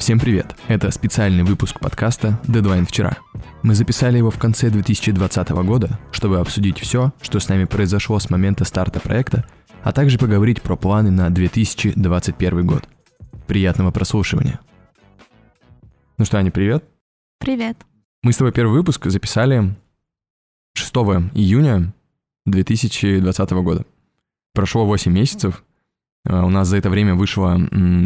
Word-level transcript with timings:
Всем 0.00 0.18
привет! 0.18 0.56
Это 0.66 0.90
специальный 0.92 1.42
выпуск 1.42 1.78
подкаста 1.78 2.40
«Дедлайн 2.48 2.86
вчера». 2.86 3.18
Мы 3.62 3.74
записали 3.74 4.16
его 4.16 4.30
в 4.30 4.38
конце 4.38 4.70
2020 4.70 5.50
года, 5.50 6.00
чтобы 6.10 6.40
обсудить 6.40 6.78
все, 6.78 7.12
что 7.20 7.38
с 7.38 7.50
нами 7.50 7.66
произошло 7.66 8.18
с 8.18 8.30
момента 8.30 8.64
старта 8.64 8.98
проекта, 8.98 9.44
а 9.82 9.92
также 9.92 10.18
поговорить 10.18 10.62
про 10.62 10.74
планы 10.76 11.10
на 11.10 11.28
2021 11.28 12.66
год. 12.66 12.88
Приятного 13.46 13.90
прослушивания! 13.90 14.58
Ну 16.16 16.24
что, 16.24 16.38
Аня, 16.38 16.50
привет! 16.50 16.82
Привет! 17.38 17.76
Мы 18.22 18.32
с 18.32 18.38
тобой 18.38 18.52
первый 18.52 18.72
выпуск 18.72 19.04
записали 19.04 19.76
6 20.76 20.94
июня 21.34 21.92
2020 22.46 23.50
года. 23.50 23.84
Прошло 24.54 24.86
8 24.86 25.12
месяцев, 25.12 25.62
а, 26.26 26.46
у 26.46 26.48
нас 26.48 26.68
за 26.68 26.78
это 26.78 26.88
время 26.88 27.14
вышло 27.14 27.60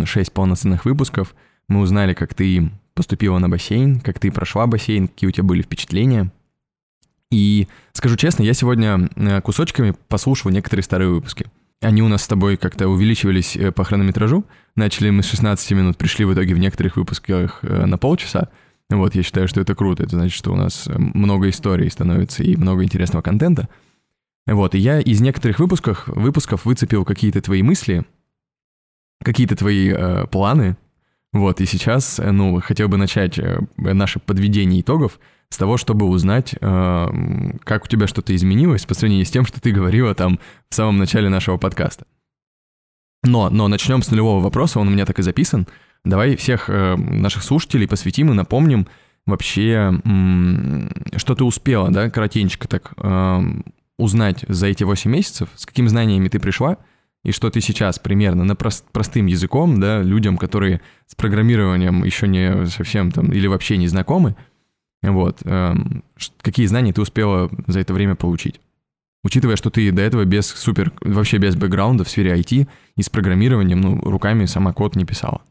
6 0.05 0.33
полноценных 0.33 0.87
выпусков— 0.87 1.37
мы 1.69 1.81
узнали, 1.81 2.15
как 2.15 2.35
ты 2.35 2.71
поступила 2.95 3.39
на 3.39 3.49
бассейн, 3.49 4.01
как 4.01 4.19
ты 4.19 4.31
прошла 4.31 4.67
бассейн, 4.67 5.09
какие 5.09 5.29
у 5.29 5.33
тебя 5.33 5.45
были 5.45 5.63
впечатления. 5.63 6.31
И 7.31 7.67
скажу 7.93 8.17
честно, 8.17 8.43
я 8.43 8.55
сегодня 8.55 9.11
э, 9.17 9.41
кусочками 9.41 9.95
послушал 10.09 10.51
некоторые 10.51 10.85
старые 10.85 11.11
выпуски. 11.11 11.47
Они 11.81 12.01
у 12.03 12.09
нас 12.09 12.23
с 12.23 12.29
тобой 12.29 12.57
как-то 12.57 12.89
увеличивались 12.89 13.57
э, 13.57 13.73
по 13.73 13.83
хронометражу. 13.85 14.45
Начали 14.77 15.11
мы 15.11 15.23
с 15.23 15.27
16 15.27 15.73
минут, 15.73 15.97
пришли 15.97 16.25
в 16.25 16.33
итоге 16.33 16.55
в 16.55 16.59
некоторых 16.59 16.97
выпусках 16.97 17.61
э, 17.63 17.87
на 17.87 17.99
полчаса. 17.99 18.49
Вот, 18.91 19.15
я 19.15 19.23
считаю, 19.23 19.49
что 19.49 19.61
это 19.61 19.75
круто. 19.75 20.05
Это 20.05 20.17
значит, 20.17 20.37
что 20.37 20.53
у 20.53 20.57
нас 20.57 20.89
много 20.97 21.49
историй 21.49 21.91
становится 21.91 22.43
и 22.43 22.55
много 22.57 22.85
интересного 22.85 23.23
контента. 23.23 23.69
Вот, 24.47 24.75
и 24.75 24.79
я 24.79 25.01
из 25.01 25.21
некоторых 25.21 25.59
выпусков, 25.59 26.07
выпусков 26.07 26.67
выцепил 26.67 27.05
какие-то 27.05 27.41
твои 27.41 27.63
мысли, 27.63 28.05
какие-то 29.23 29.57
твои 29.57 29.91
э, 29.91 30.27
планы, 30.27 30.77
вот, 31.35 31.61
и 31.61 31.67
сейчас, 31.67 32.21
э, 32.21 32.31
ну, 32.31 32.61
хотел 32.61 32.89
бы 32.89 32.97
начать 32.97 33.41
э, 33.41 33.59
наше 33.77 34.21
подведение 34.21 34.81
итогов 34.81 35.19
с 35.49 35.59
того, 35.59 35.77
чтобы 35.77 36.07
узнать, 36.07 36.55
э, 36.61 37.07
как 37.65 37.85
у 37.85 37.89
тебя 37.89 38.07
что-то 38.07 38.35
изменилось 38.37 38.87
по 38.87 38.95
сравнению 38.95 39.27
с 39.27 39.33
тем, 39.33 39.45
что 39.45 39.61
ты 39.61 39.73
говорила 39.73 40.15
там 40.15 40.39
в 40.71 40.75
самом 40.77 40.97
начале 40.97 41.29
нашего 41.29 41.57
подкаста. 41.57 42.07
Но, 43.25 43.51
но 43.51 43.67
начнем 43.67 44.01
с 44.03 44.13
нулевого 44.13 44.41
вопроса, 44.41 44.79
он 44.79 44.87
у 44.87 44.91
меня 44.93 45.07
так 45.07 45.19
и 45.19 45.23
записан. 45.23 45.67
Давай 46.05 46.37
всех 46.37 46.69
наших 46.69 47.43
слушателей 47.43 47.89
посвятим 47.89 48.31
и 48.31 48.35
напомним 48.35 48.87
вообще, 49.27 49.99
что 51.17 51.35
ты 51.35 51.43
успела, 51.43 51.91
да, 51.91 52.11
коротенько 52.11 52.69
так 52.69 52.93
узнать 53.99 54.45
за 54.47 54.67
эти 54.67 54.85
8 54.85 55.11
месяцев, 55.11 55.49
с 55.57 55.65
какими 55.65 55.89
знаниями 55.89 56.29
ты 56.29 56.39
пришла— 56.39 56.77
и 57.25 57.33
что 57.33 57.51
ты 57.51 57.61
сейчас 57.61 57.99
примерно 57.99 58.45
на 58.45 58.55
прост, 58.55 58.85
простым 58.93 59.27
языком, 59.27 59.81
да, 59.81 60.03
людям, 60.03 60.37
которые 60.37 60.81
с 61.07 61.15
программированием 61.15 62.05
еще 62.05 62.29
не 62.29 62.67
совсем 62.67 63.11
там 63.11 63.33
или 63.33 63.47
вообще 63.47 63.77
не 63.79 63.89
знакомы, 63.89 64.37
вот, 65.03 65.41
эм, 65.45 66.05
какие 66.41 66.67
знания 66.67 66.93
ты 66.93 67.01
успела 67.01 67.51
за 67.67 67.81
это 67.81 67.93
время 67.93 68.15
получить? 68.15 68.61
Учитывая, 69.23 69.57
что 69.57 69.71
ты 69.71 69.91
до 69.91 70.03
этого 70.03 70.25
без 70.27 70.47
супер, 70.47 70.93
вообще 71.01 71.39
без 71.39 71.57
бэкграунда 71.57 72.05
в 72.05 72.11
сфере 72.11 72.35
IT 72.37 72.69
и 72.97 73.03
с 73.03 73.09
программированием, 73.09 73.81
ну, 73.81 74.01
руками 74.03 74.45
сама 74.45 74.75
код 74.75 74.97
не 74.97 75.07
писала. 75.07 75.43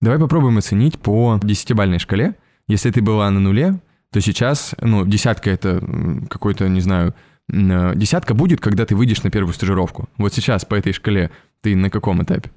Давай 0.00 0.20
попробуем 0.20 0.58
оценить 0.58 0.98
по 0.98 1.40
десятибальной 1.42 1.98
шкале. 1.98 2.36
Если 2.68 2.92
ты 2.92 3.02
была 3.02 3.28
на 3.30 3.40
нуле, 3.40 3.80
то 4.12 4.20
сейчас, 4.20 4.74
ну, 4.80 5.04
десятка 5.04 5.50
это 5.50 5.82
какой-то, 6.30 6.68
не 6.68 6.80
знаю, 6.80 7.14
десятка 7.48 8.34
будет, 8.34 8.60
когда 8.60 8.84
ты 8.84 8.94
выйдешь 8.94 9.22
на 9.22 9.30
первую 9.30 9.54
стажировку. 9.54 10.08
Вот 10.16 10.34
сейчас 10.34 10.64
по 10.64 10.74
этой 10.74 10.92
шкале 10.92 11.30
ты 11.60 11.74
на 11.76 11.90
каком 11.90 12.22
этапе? 12.22 12.50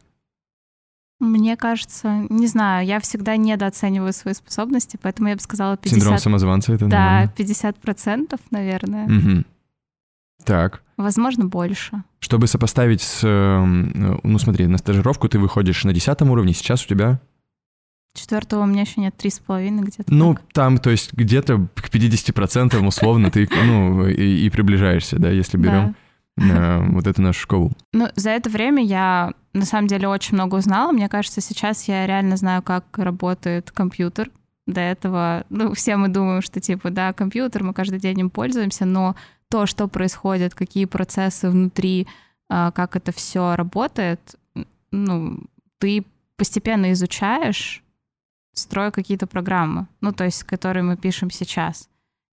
Мне 1.20 1.56
кажется, 1.56 2.25
не 2.30 2.47
знаю, 2.47 2.86
я 2.86 3.00
всегда 3.00 3.38
недооцениваю 3.38 4.12
свои 4.12 4.34
способности, 4.34 4.97
поэтому 5.00 5.29
я 5.29 5.35
бы 5.35 5.41
сказала 5.41 5.78
50... 5.78 6.00
Синдром 6.00 6.18
самозванца 6.18 6.74
это, 6.74 6.88
Да, 6.88 6.97
наверное. 6.97 7.35
50 7.35 7.78
процентов, 7.78 8.40
наверное. 8.50 9.06
Угу. 9.06 9.44
Так. 10.46 10.81
Возможно, 10.97 11.46
больше. 11.46 12.03
Чтобы 12.19 12.47
сопоставить 12.47 13.03
с... 13.03 13.22
Эм, 13.23 14.19
ну, 14.23 14.40
смотри, 14.40 14.66
на 14.66 14.79
стажировку 14.79 15.29
ты 15.29 15.38
выходишь 15.38 15.84
на 15.84 15.94
десятом 15.94 16.31
уровне, 16.31 16.53
сейчас 16.53 16.84
у 16.85 16.88
тебя 16.88 17.22
Четвертого 18.13 18.63
у 18.63 18.66
меня 18.66 18.81
еще 18.81 18.99
нет, 18.99 19.16
три 19.16 19.29
с 19.29 19.39
половиной 19.39 19.83
где-то. 19.83 20.13
Ну, 20.13 20.35
так. 20.35 20.44
там, 20.53 20.77
то 20.79 20.89
есть 20.89 21.13
где-то 21.13 21.67
к 21.75 21.89
50% 21.89 22.85
условно 22.85 23.31
ты, 23.31 23.47
ну, 23.66 24.05
и, 24.07 24.45
и 24.45 24.49
приближаешься, 24.49 25.17
да, 25.17 25.29
если 25.29 25.57
берем 25.57 25.95
да. 26.35 26.79
э, 26.79 26.91
вот 26.91 27.07
эту 27.07 27.22
нашу 27.22 27.39
школу. 27.39 27.72
Ну, 27.94 28.09
за 28.16 28.31
это 28.31 28.49
время 28.49 28.83
я, 28.83 29.33
на 29.53 29.66
самом 29.66 29.88
деле, 29.88 30.09
очень 30.09 30.35
много 30.35 30.55
узнала. 30.55 30.91
Мне 30.91 31.07
кажется, 31.07 31.39
сейчас 31.39 31.88
я 31.88 32.05
реально 32.05 32.35
знаю, 32.35 32.61
как 32.61 32.85
работает 32.97 33.72
компьютер. 33.72 34.29
До 34.67 34.81
этого, 34.81 35.45
ну, 35.49 35.73
все 35.73 35.95
мы 35.95 36.09
думаем, 36.09 36.41
что, 36.41 36.59
типа, 36.59 36.89
да, 36.89 37.13
компьютер, 37.13 37.63
мы 37.63 37.73
каждый 37.73 37.99
день 37.99 38.19
им 38.19 38.29
пользуемся, 38.29 38.85
но 38.85 39.16
то, 39.49 39.66
что 39.66 39.88
происходит, 39.88 40.53
какие 40.53 40.83
процессы 40.83 41.49
внутри, 41.49 42.07
э, 42.49 42.72
как 42.75 42.97
это 42.97 43.13
все 43.13 43.55
работает, 43.55 44.35
ну, 44.91 45.39
ты 45.79 46.05
постепенно 46.35 46.91
изучаешь, 46.91 47.83
строю 48.53 48.91
какие-то 48.91 49.28
программы, 49.28 49.88
ну, 50.01 50.12
то 50.12 50.23
есть, 50.25 50.44
которые 50.44 50.84
мы 50.84 50.97
пишем 50.97 51.29
сейчас. 51.31 51.89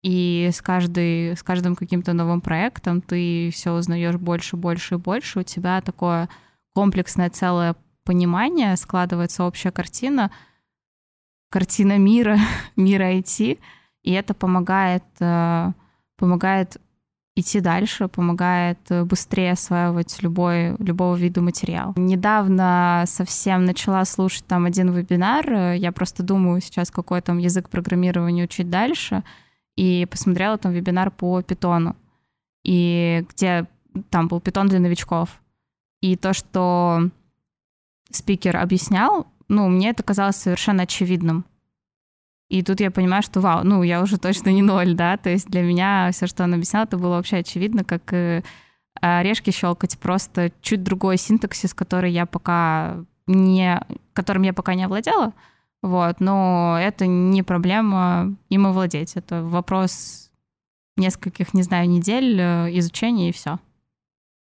И 0.03 0.49
с, 0.51 0.61
каждой, 0.61 1.35
с 1.35 1.43
каждым 1.43 1.75
каким-то 1.75 2.13
новым 2.13 2.41
проектом 2.41 3.01
ты 3.01 3.49
все 3.53 3.73
узнаешь 3.73 4.17
больше, 4.17 4.57
больше 4.57 4.95
и 4.95 4.97
больше. 4.97 5.39
У 5.39 5.43
тебя 5.43 5.79
такое 5.81 6.27
комплексное 6.73 7.29
целое 7.29 7.75
понимание, 8.03 8.75
складывается 8.75 9.45
общая 9.45 9.71
картина, 9.71 10.29
картина 11.49 11.97
мира, 11.97 12.37
мира 12.75 13.13
IT, 13.13 13.59
и 14.03 14.11
это 14.11 14.33
помогает, 14.33 15.03
э, 15.19 15.71
помогает 16.17 16.81
идти 17.35 17.59
дальше, 17.59 18.07
помогает 18.07 18.79
э, 18.89 19.03
быстрее 19.03 19.53
осваивать 19.53 20.21
любой, 20.21 20.75
любого 20.77 21.15
вида 21.15 21.41
материал. 21.41 21.93
Недавно 21.95 23.03
совсем 23.07 23.65
начала 23.65 24.05
слушать 24.05 24.45
там 24.45 24.65
один 24.65 24.91
вебинар, 24.91 25.49
э, 25.51 25.77
я 25.77 25.91
просто 25.91 26.21
думаю 26.23 26.61
сейчас, 26.61 26.91
какой 26.91 27.21
там 27.21 27.39
язык 27.39 27.69
программирования 27.69 28.43
учить 28.43 28.69
дальше, 28.69 29.23
и 29.75 30.07
посмотрела 30.09 30.57
там 30.57 30.71
вебинар 30.71 31.09
по 31.09 31.41
питону, 31.41 31.95
и 32.63 33.25
где 33.29 33.67
там 34.09 34.27
был 34.27 34.39
питон 34.39 34.67
для 34.67 34.79
новичков. 34.79 35.41
И 36.01 36.15
то, 36.15 36.33
что 36.33 37.09
спикер 38.11 38.57
объяснял, 38.57 39.27
ну, 39.47 39.67
мне 39.69 39.89
это 39.89 40.03
казалось 40.03 40.35
совершенно 40.35 40.83
очевидным. 40.83 41.45
И 42.53 42.61
тут 42.61 42.81
я 42.81 42.91
понимаю, 42.91 43.23
что 43.23 43.41
вау, 43.41 43.63
ну, 43.63 43.81
я 43.81 43.99
уже 43.99 44.19
точно 44.19 44.49
не 44.51 44.61
ноль, 44.61 44.93
да, 44.93 45.17
то 45.17 45.27
есть 45.27 45.47
для 45.47 45.63
меня 45.63 46.11
все, 46.11 46.27
что 46.27 46.43
он 46.43 46.53
объяснял, 46.53 46.83
это 46.83 46.99
было 46.99 47.15
вообще 47.15 47.37
очевидно, 47.37 47.83
как 47.83 48.13
э, 48.13 48.43
орешки 49.01 49.49
щелкать, 49.49 49.97
просто 49.97 50.51
чуть 50.61 50.83
другой 50.83 51.17
синтаксис, 51.17 51.73
который 51.73 52.11
я 52.11 52.27
пока 52.27 53.03
не, 53.25 53.81
которым 54.13 54.43
я 54.43 54.53
пока 54.53 54.75
не 54.75 54.83
овладела, 54.83 55.33
вот, 55.81 56.19
но 56.19 56.77
это 56.79 57.07
не 57.07 57.41
проблема 57.41 58.35
им 58.49 58.67
овладеть, 58.67 59.15
это 59.15 59.41
вопрос 59.41 60.29
нескольких, 60.95 61.55
не 61.55 61.63
знаю, 61.63 61.89
недель 61.89 62.39
э, 62.39 62.69
изучения 62.77 63.29
и 63.29 63.33
все. 63.33 63.57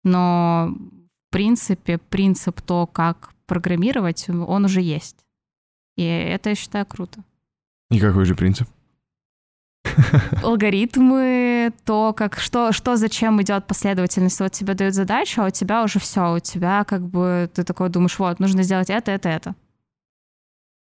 Но 0.05 0.75
в 0.75 1.33
принципе 1.33 1.97
принцип 1.97 2.61
то, 2.61 2.87
как 2.87 3.33
программировать, 3.47 4.29
он 4.29 4.67
уже 4.67 4.83
есть. 4.83 5.25
И 5.97 6.05
это, 6.05 6.51
я 6.51 6.55
считаю, 6.57 6.85
круто. 6.85 7.25
И 7.93 8.01
какой 8.01 8.25
же 8.25 8.35
принцип? 8.35 8.69
алгоритмы, 10.43 11.73
то, 11.85 12.13
как 12.13 12.39
что, 12.39 12.73
что 12.73 12.97
зачем 12.97 13.41
идет 13.43 13.67
последовательность. 13.67 14.41
Вот 14.41 14.53
тебе 14.53 14.75
дают 14.75 14.95
задачу, 14.95 15.43
а 15.43 15.47
у 15.47 15.51
тебя 15.51 15.85
уже 15.85 15.99
все, 15.99 16.35
у 16.35 16.39
тебя 16.39 16.85
как 16.85 17.03
бы 17.03 17.51
ты 17.53 17.65
такой 17.65 17.89
думаешь, 17.89 18.19
вот, 18.19 18.41
нужно 18.41 18.63
сделать 18.63 18.91
это, 18.91 19.11
это, 19.11 19.29
это. 19.29 19.55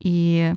И 0.01 0.55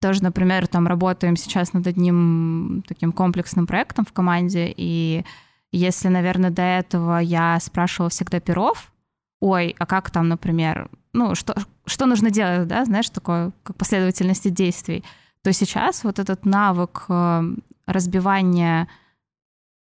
тоже, 0.00 0.22
например, 0.22 0.66
там 0.66 0.86
работаем 0.86 1.36
сейчас 1.36 1.72
над 1.72 1.86
одним 1.86 2.82
таким 2.88 3.12
комплексным 3.12 3.66
проектом 3.66 4.04
в 4.04 4.12
команде, 4.12 4.72
и 4.74 5.24
если, 5.72 6.08
наверное, 6.08 6.50
до 6.50 6.62
этого 6.62 7.18
я 7.18 7.60
спрашивала 7.60 8.10
всегда 8.10 8.40
перов, 8.40 8.92
ой, 9.40 9.76
а 9.78 9.86
как 9.86 10.10
там, 10.10 10.28
например, 10.28 10.88
ну, 11.12 11.34
что, 11.34 11.54
что 11.84 12.06
нужно 12.06 12.30
делать, 12.30 12.66
да, 12.66 12.84
знаешь, 12.84 13.10
такое, 13.10 13.52
как 13.62 13.76
последовательности 13.76 14.48
действий, 14.48 15.04
то 15.42 15.52
сейчас 15.52 16.04
вот 16.04 16.18
этот 16.18 16.44
навык 16.44 17.06
э, 17.08 17.42
разбивания 17.86 18.88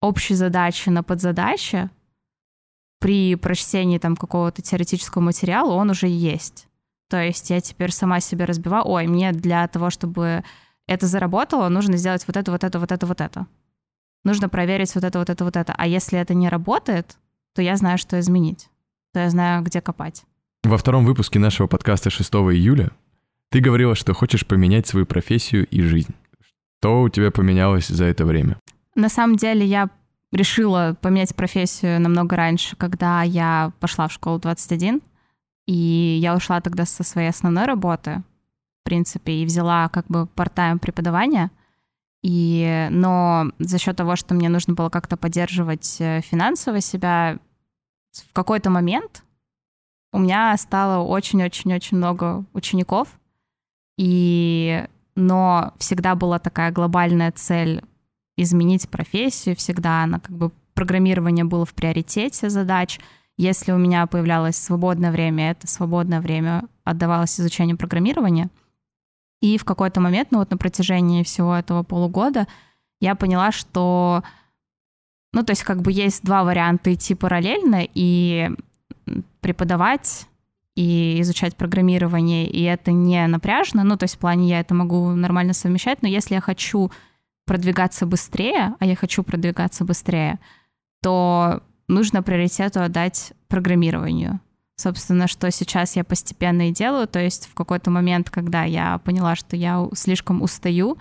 общей 0.01 0.35
задачи 0.35 0.89
на 0.89 1.03
подзадачи 1.03 1.89
при 2.99 3.35
прочтении 3.35 3.97
там 3.97 4.15
какого-то 4.15 4.61
теоретического 4.61 5.21
материала, 5.21 5.73
он 5.73 5.89
уже 5.89 6.07
есть. 6.07 6.67
То 7.09 7.21
есть 7.21 7.49
я 7.49 7.61
теперь 7.61 7.91
сама 7.91 8.19
себе 8.19 8.45
разбиваю, 8.45 8.87
ой, 8.87 9.07
мне 9.07 9.31
для 9.31 9.67
того, 9.67 9.89
чтобы 9.89 10.43
это 10.87 11.07
заработало, 11.07 11.69
нужно 11.69 11.97
сделать 11.97 12.25
вот 12.27 12.37
это, 12.37 12.51
вот 12.51 12.63
это, 12.63 12.79
вот 12.79 12.91
это, 12.91 13.05
вот 13.05 13.21
это. 13.21 13.47
Нужно 14.23 14.49
проверить 14.49 14.93
вот 14.95 15.03
это, 15.03 15.19
вот 15.19 15.29
это, 15.29 15.43
вот 15.43 15.55
это. 15.55 15.73
А 15.77 15.85
если 15.87 16.19
это 16.19 16.33
не 16.33 16.49
работает, 16.49 17.17
то 17.53 17.61
я 17.61 17.75
знаю, 17.77 17.97
что 17.97 18.19
изменить. 18.19 18.69
То 19.13 19.19
я 19.19 19.29
знаю, 19.29 19.63
где 19.63 19.81
копать. 19.81 20.23
Во 20.63 20.77
втором 20.77 21.05
выпуске 21.05 21.37
нашего 21.37 21.67
подкаста 21.67 22.09
6 22.09 22.33
июля 22.33 22.91
Ты 23.55 23.61
говорила, 23.61 23.95
что 23.95 24.13
хочешь 24.13 24.45
поменять 24.45 24.85
свою 24.85 25.05
профессию 25.05 25.65
и 25.67 25.81
жизнь. 25.81 26.13
Что 26.81 27.03
у 27.03 27.07
тебя 27.07 27.31
поменялось 27.31 27.87
за 27.87 28.03
это 28.03 28.25
время? 28.25 28.59
На 28.95 29.07
самом 29.07 29.37
деле 29.37 29.65
я 29.65 29.89
решила 30.33 30.97
поменять 30.99 31.33
профессию 31.33 32.01
намного 32.01 32.35
раньше, 32.35 32.75
когда 32.75 33.23
я 33.23 33.71
пошла 33.79 34.09
в 34.09 34.11
школу 34.11 34.39
21, 34.39 35.01
и 35.67 35.73
я 35.73 36.35
ушла 36.35 36.59
тогда 36.59 36.83
со 36.83 37.03
своей 37.03 37.29
основной 37.29 37.63
работы, 37.63 38.23
в 38.81 38.83
принципе, 38.83 39.31
и 39.31 39.45
взяла 39.45 39.87
как 39.87 40.05
бы 40.07 40.27
part-time 40.35 40.79
преподавание. 40.79 41.49
И, 42.23 42.89
но 42.91 43.53
за 43.59 43.77
счет 43.77 43.95
того, 43.95 44.17
что 44.17 44.33
мне 44.35 44.49
нужно 44.49 44.73
было 44.73 44.89
как-то 44.89 45.15
поддерживать 45.15 45.95
э, 46.01 46.19
финансово 46.19 46.81
себя, 46.81 47.39
в 48.11 48.33
какой-то 48.33 48.69
момент 48.69 49.23
у 50.11 50.19
меня 50.19 50.57
стало 50.57 51.05
очень-очень-очень 51.05 51.95
много 51.95 52.43
учеников, 52.51 53.17
и, 53.97 54.85
но 55.15 55.73
всегда 55.77 56.15
была 56.15 56.39
такая 56.39 56.71
глобальная 56.71 57.31
цель 57.31 57.81
изменить 58.37 58.89
профессию, 58.89 59.55
всегда 59.55 60.03
она 60.03 60.19
как 60.19 60.35
бы 60.35 60.51
программирование 60.73 61.45
было 61.45 61.65
в 61.65 61.73
приоритете 61.73 62.49
задач. 62.49 62.99
Если 63.37 63.71
у 63.71 63.77
меня 63.77 64.05
появлялось 64.07 64.57
свободное 64.57 65.11
время, 65.11 65.51
это 65.51 65.67
свободное 65.67 66.21
время 66.21 66.65
отдавалось 66.83 67.39
изучению 67.39 67.77
программирования. 67.77 68.49
И 69.41 69.57
в 69.57 69.65
какой-то 69.65 70.01
момент, 70.01 70.29
ну 70.31 70.39
вот 70.39 70.51
на 70.51 70.57
протяжении 70.57 71.23
всего 71.23 71.55
этого 71.55 71.83
полугода, 71.83 72.47
я 72.99 73.15
поняла, 73.15 73.51
что, 73.51 74.23
ну 75.33 75.43
то 75.43 75.51
есть 75.51 75.63
как 75.63 75.81
бы 75.81 75.91
есть 75.91 76.23
два 76.23 76.43
варианта 76.43 76.93
идти 76.93 77.15
параллельно 77.15 77.85
и 77.93 78.51
преподавать 79.41 80.27
и 80.75 81.21
изучать 81.21 81.55
программирование, 81.55 82.47
и 82.47 82.61
это 82.63 82.91
не 82.91 83.25
напряжно, 83.27 83.83
ну, 83.83 83.97
то 83.97 84.03
есть 84.03 84.15
в 84.15 84.19
плане 84.19 84.49
я 84.49 84.59
это 84.59 84.73
могу 84.73 85.11
нормально 85.11 85.53
совмещать, 85.53 86.01
но 86.01 86.07
если 86.07 86.35
я 86.35 86.41
хочу 86.41 86.91
продвигаться 87.45 88.05
быстрее, 88.05 88.75
а 88.79 88.85
я 88.85 88.95
хочу 88.95 89.23
продвигаться 89.23 89.85
быстрее, 89.85 90.39
то 91.01 91.61
нужно 91.87 92.23
приоритету 92.23 92.81
отдать 92.81 93.33
программированию. 93.47 94.41
Собственно, 94.77 95.27
что 95.27 95.49
сейчас 95.51 95.95
я 95.95 96.03
постепенно 96.03 96.69
и 96.69 96.73
делаю, 96.73 97.07
то 97.07 97.19
есть 97.19 97.47
в 97.47 97.53
какой-то 97.53 97.89
момент, 97.91 98.29
когда 98.29 98.63
я 98.63 98.97
поняла, 98.97 99.35
что 99.35 99.55
я 99.55 99.87
слишком 99.93 100.41
устаю, 100.41 100.97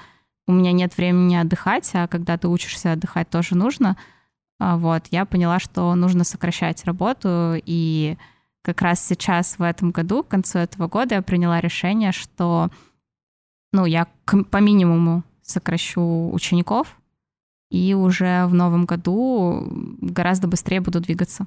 у 0.46 0.52
меня 0.52 0.70
нет 0.70 0.96
времени 0.96 1.34
отдыхать, 1.34 1.90
а 1.94 2.06
когда 2.06 2.38
ты 2.38 2.46
учишься 2.46 2.92
отдыхать, 2.92 3.28
тоже 3.30 3.56
нужно, 3.56 3.96
а, 4.60 4.76
вот, 4.76 5.06
я 5.10 5.24
поняла, 5.24 5.58
что 5.58 5.92
нужно 5.96 6.22
сокращать 6.22 6.84
работу, 6.84 7.54
и 7.64 8.16
как 8.64 8.80
раз 8.80 9.04
сейчас 9.06 9.58
в 9.58 9.62
этом 9.62 9.90
году, 9.90 10.22
к 10.22 10.28
концу 10.28 10.58
этого 10.58 10.88
года, 10.88 11.16
я 11.16 11.22
приняла 11.22 11.60
решение, 11.60 12.12
что 12.12 12.70
ну, 13.72 13.84
я 13.84 14.08
по 14.24 14.56
минимуму 14.56 15.22
сокращу 15.42 16.30
учеников, 16.32 16.96
и 17.70 17.92
уже 17.92 18.46
в 18.46 18.54
новом 18.54 18.86
году 18.86 19.68
гораздо 20.00 20.48
быстрее 20.48 20.80
буду 20.80 21.00
двигаться. 21.00 21.46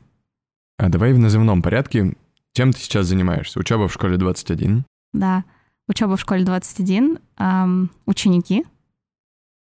А 0.78 0.90
давай 0.90 1.14
в 1.14 1.20
назывном 1.20 1.64
порядке. 1.64 2.16
Чем 2.54 2.72
ты 2.72 2.80
сейчас 2.80 3.08
занимаешься? 3.08 3.60
Учеба 3.60 3.88
в 3.88 3.94
школе 3.94 4.18
21? 4.18 4.86
Да, 5.14 5.44
учеба 5.88 6.18
в 6.18 6.22
школе 6.22 6.46
21, 6.46 7.18
эм, 7.40 7.90
ученики, 8.06 8.64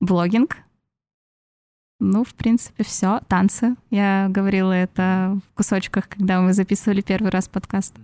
блогинг. 0.01 0.59
Ну, 2.01 2.25
в 2.25 2.35
принципе, 2.35 2.85
все. 2.85 3.21
Танцы. 3.29 3.75
Я 3.91 4.29
говорила 4.31 4.73
это 4.73 5.39
в 5.49 5.55
кусочках, 5.55 6.09
когда 6.09 6.41
мы 6.41 6.53
записывали 6.53 7.01
первый 7.01 7.31
раз 7.31 7.49
подкаст. 7.49 7.97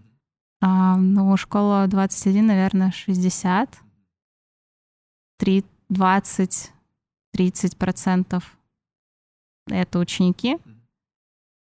А, 0.60 0.96
ну, 0.96 1.36
школа 1.36 1.86
21, 1.86 2.46
наверное, 2.46 2.90
60. 2.90 3.78
3, 5.38 5.64
20, 5.88 6.72
30 7.32 7.76
процентов 7.76 8.56
это 9.68 9.98
ученики. 9.98 10.58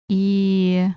И, 0.09 0.87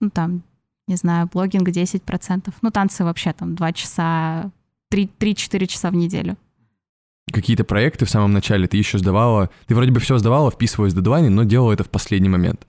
ну, 0.00 0.10
там, 0.10 0.42
не 0.86 0.96
знаю, 0.96 1.28
блогинг 1.32 1.70
10 1.70 2.02
процентов. 2.02 2.54
Ну, 2.62 2.70
танцы 2.70 3.04
вообще 3.04 3.32
там 3.32 3.54
2 3.54 3.72
часа, 3.72 4.50
3-4 4.90 5.66
часа 5.66 5.90
в 5.90 5.94
неделю. 5.94 6.36
Какие-то 7.32 7.64
проекты 7.64 8.04
в 8.04 8.10
самом 8.10 8.32
начале 8.32 8.66
ты 8.66 8.76
еще 8.76 8.98
сдавала, 8.98 9.50
ты 9.66 9.74
вроде 9.74 9.92
бы 9.92 10.00
все 10.00 10.18
сдавала, 10.18 10.50
вписывалась 10.50 10.92
в 10.92 10.96
дедлайны, 10.96 11.30
но 11.30 11.44
делала 11.44 11.72
это 11.72 11.84
в 11.84 11.90
последний 11.90 12.28
момент. 12.28 12.66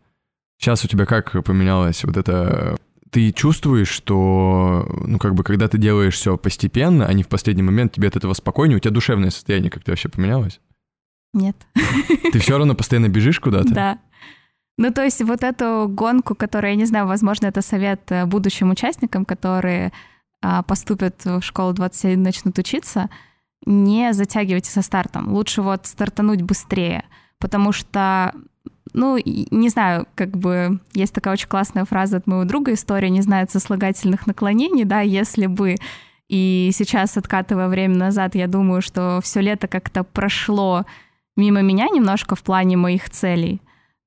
Сейчас 0.57 0.86
у 0.86 0.88
тебя 0.88 1.06
как 1.06 1.31
поменялось 1.44 2.04
вот 2.04 2.16
это 2.16 2.78
ты 3.12 3.31
чувствуешь, 3.31 3.88
что, 3.88 4.86
ну, 5.07 5.19
как 5.19 5.36
бы, 5.36 5.44
когда 5.46 5.69
ты 5.69 5.78
делаешь 5.78 6.16
все 6.16 6.38
постепенно, 6.38 7.06
а 7.06 7.13
не 7.13 7.24
в 7.24 7.30
последний 7.30 7.63
момент, 7.63 7.94
тебе 7.94 8.10
от 8.10 8.18
этого 8.18 8.34
спокойнее, 8.34 8.75
у 8.75 8.80
тебя 8.80 8.92
душевное 8.92 9.30
состояние 9.30 9.72
как-то 9.72 9.92
вообще 9.92 10.10
поменялось? 10.10 10.60
Нет. 11.34 11.56
Ты 12.34 12.40
все 12.40 12.58
равно 12.58 12.75
постоянно 12.75 13.08
бежишь 13.08 13.40
куда-то? 13.40 13.74
Да. 13.74 14.00
Ну, 14.78 14.92
то 14.92 15.01
есть 15.01 15.22
вот 15.22 15.44
эту 15.44 15.88
гонку, 15.88 16.36
которая, 16.36 16.72
я 16.74 16.78
не 16.78 16.84
знаю, 16.84 17.08
возможно, 17.08 17.46
это 17.46 17.62
совет 17.62 18.01
э, 18.12 18.25
будущим 18.25 18.72
участникам, 18.72 19.24
которые 19.24 19.94
а, 20.42 20.63
поступят 20.63 21.24
в 21.24 21.42
школу 21.42 21.72
27 21.72 22.19
начнут 22.19 22.60
учиться, 22.60 23.10
не 23.65 24.13
затягивайте 24.13 24.69
со 24.69 24.81
стартом. 24.81 25.33
Лучше 25.33 25.62
вот 25.62 25.85
стартануть 25.85 26.41
быстрее, 26.41 27.06
потому 27.39 27.71
что 27.71 28.33
ну, 28.94 29.17
не 29.25 29.69
знаю, 29.69 30.07
как 30.15 30.38
бы 30.38 30.79
есть 30.94 31.13
такая 31.13 31.33
очень 31.33 31.50
классная 31.50 31.83
фраза 31.83 32.17
от 32.17 32.27
моего 32.27 32.45
друга, 32.45 32.73
история 32.73 33.09
не 33.09 33.21
знает 33.21 33.51
сослагательных 33.51 34.25
наклонений, 34.25 34.85
да, 34.85 35.01
если 35.01 35.47
бы 35.47 35.75
и 36.27 36.71
сейчас, 36.73 37.17
откатывая 37.17 37.67
время 37.67 37.97
назад, 37.97 38.35
я 38.35 38.47
думаю, 38.47 38.81
что 38.81 39.19
все 39.21 39.41
лето 39.41 39.67
как-то 39.67 40.03
прошло 40.03 40.85
мимо 41.35 41.62
меня 41.62 41.88
немножко 41.89 42.35
в 42.35 42.44
плане 42.44 42.77
моих 42.77 43.09
целей. 43.09 43.62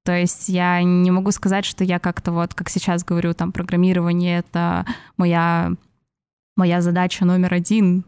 То 0.05 0.17
есть 0.17 0.49
я 0.49 0.83
не 0.83 1.11
могу 1.11 1.31
сказать, 1.31 1.65
что 1.65 1.85
я 1.85 1.99
как-то 1.99 2.33
вот, 2.33 2.55
как 2.55 2.71
сейчас 2.71 3.05
говорю, 3.05 3.35
там, 3.35 3.53
программирование— 3.53 4.39
это 4.41 4.87
моя, 5.17 5.73
моя 6.57 6.81
задача 6.81 7.25
номер 7.25 7.55
один. 7.55 8.05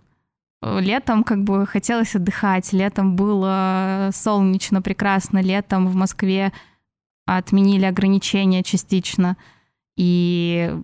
Летом 0.63 1.25
как 1.25 1.43
бы 1.43 1.67
хотелось 1.67 2.15
отдыхать, 2.15 2.73
летом 2.75 3.17
было 3.17 4.11
солнечно, 4.13 4.83
прекрасно, 4.83 5.41
летом 5.41 5.87
в 5.89 5.95
Москве 5.95 6.53
отменили 7.25 7.87
ограничения 7.87 8.63
частично, 8.63 9.39
и 9.97 10.75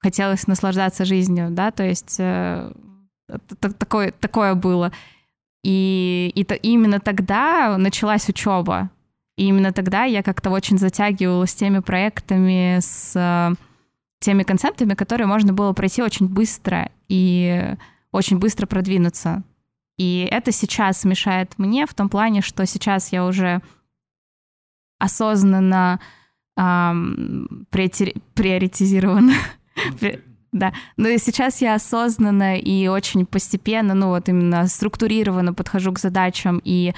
хотелось 0.00 0.46
наслаждаться 0.46 1.06
жизнью, 1.06 1.48
да, 1.50 1.70
то 1.70 1.82
есть 1.82 2.16
э, 2.18 2.70
такое, 3.60 4.12
такое 4.12 4.54
было. 4.54 4.92
И, 5.62 6.30
и 6.34 6.44
то, 6.44 6.54
именно 6.54 7.00
тогда 7.00 7.78
началась 7.78 8.28
учеба. 8.28 8.90
И 9.36 9.46
именно 9.46 9.72
тогда 9.72 10.04
я 10.04 10.22
как-то 10.22 10.50
очень 10.50 10.78
затягивалась 10.78 11.50
с 11.50 11.54
теми 11.54 11.78
проектами, 11.78 12.78
с 12.80 13.12
э, 13.16 13.54
теми 14.20 14.42
концептами, 14.42 14.92
которые 14.92 15.26
можно 15.26 15.54
было 15.54 15.72
пройти 15.72 16.02
очень 16.02 16.28
быстро 16.28 16.90
и 17.08 17.74
очень 18.14 18.38
быстро 18.38 18.66
продвинуться. 18.66 19.42
И 19.98 20.28
это 20.30 20.52
сейчас 20.52 21.04
мешает 21.04 21.58
мне 21.58 21.84
в 21.84 21.94
том 21.94 22.08
плане, 22.08 22.42
что 22.42 22.64
сейчас 22.64 23.10
я 23.12 23.26
уже 23.26 23.60
осознанно 25.00 25.98
эм, 26.56 27.66
приоритизирован. 27.70 29.32
Да, 30.52 30.72
но 30.96 31.08
и 31.08 31.18
сейчас 31.18 31.60
я 31.60 31.74
осознанно 31.74 32.56
и 32.56 32.86
очень 32.86 33.26
постепенно, 33.26 33.92
ну 33.94 34.10
вот 34.10 34.28
именно 34.28 34.68
структурированно 34.68 35.52
подхожу 35.52 35.92
к 35.92 35.98
задачам 35.98 36.60
и 36.62 36.94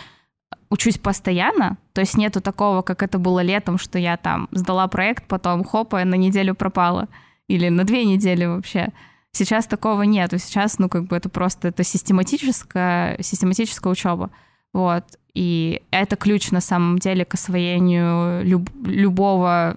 учусь 0.68 0.98
постоянно, 0.98 1.78
то 1.94 2.02
есть 2.02 2.18
нету 2.18 2.42
такого, 2.42 2.82
как 2.82 3.02
это 3.02 3.18
было 3.18 3.40
летом, 3.40 3.78
что 3.78 3.98
я 3.98 4.18
там 4.18 4.48
сдала 4.52 4.86
проект, 4.88 5.26
потом 5.26 5.64
хопа, 5.64 6.04
на 6.04 6.16
неделю 6.16 6.54
пропала, 6.54 7.08
или 7.48 7.70
на 7.70 7.84
две 7.84 8.04
недели 8.04 8.44
вообще. 8.44 8.92
Сейчас 9.36 9.66
такого 9.66 10.02
нет, 10.02 10.30
сейчас, 10.32 10.78
ну, 10.78 10.88
как 10.88 11.04
бы 11.04 11.14
это 11.14 11.28
просто, 11.28 11.68
это 11.68 11.84
систематическая, 11.84 13.20
систематическая 13.20 13.92
учеба. 13.92 14.30
Вот. 14.72 15.04
И 15.34 15.82
это 15.90 16.16
ключ 16.16 16.50
на 16.52 16.62
самом 16.62 16.98
деле 16.98 17.26
к 17.26 17.34
освоению 17.34 18.42
люб- 18.42 18.70
любого 18.86 19.76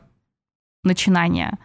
начинания. 0.86 1.60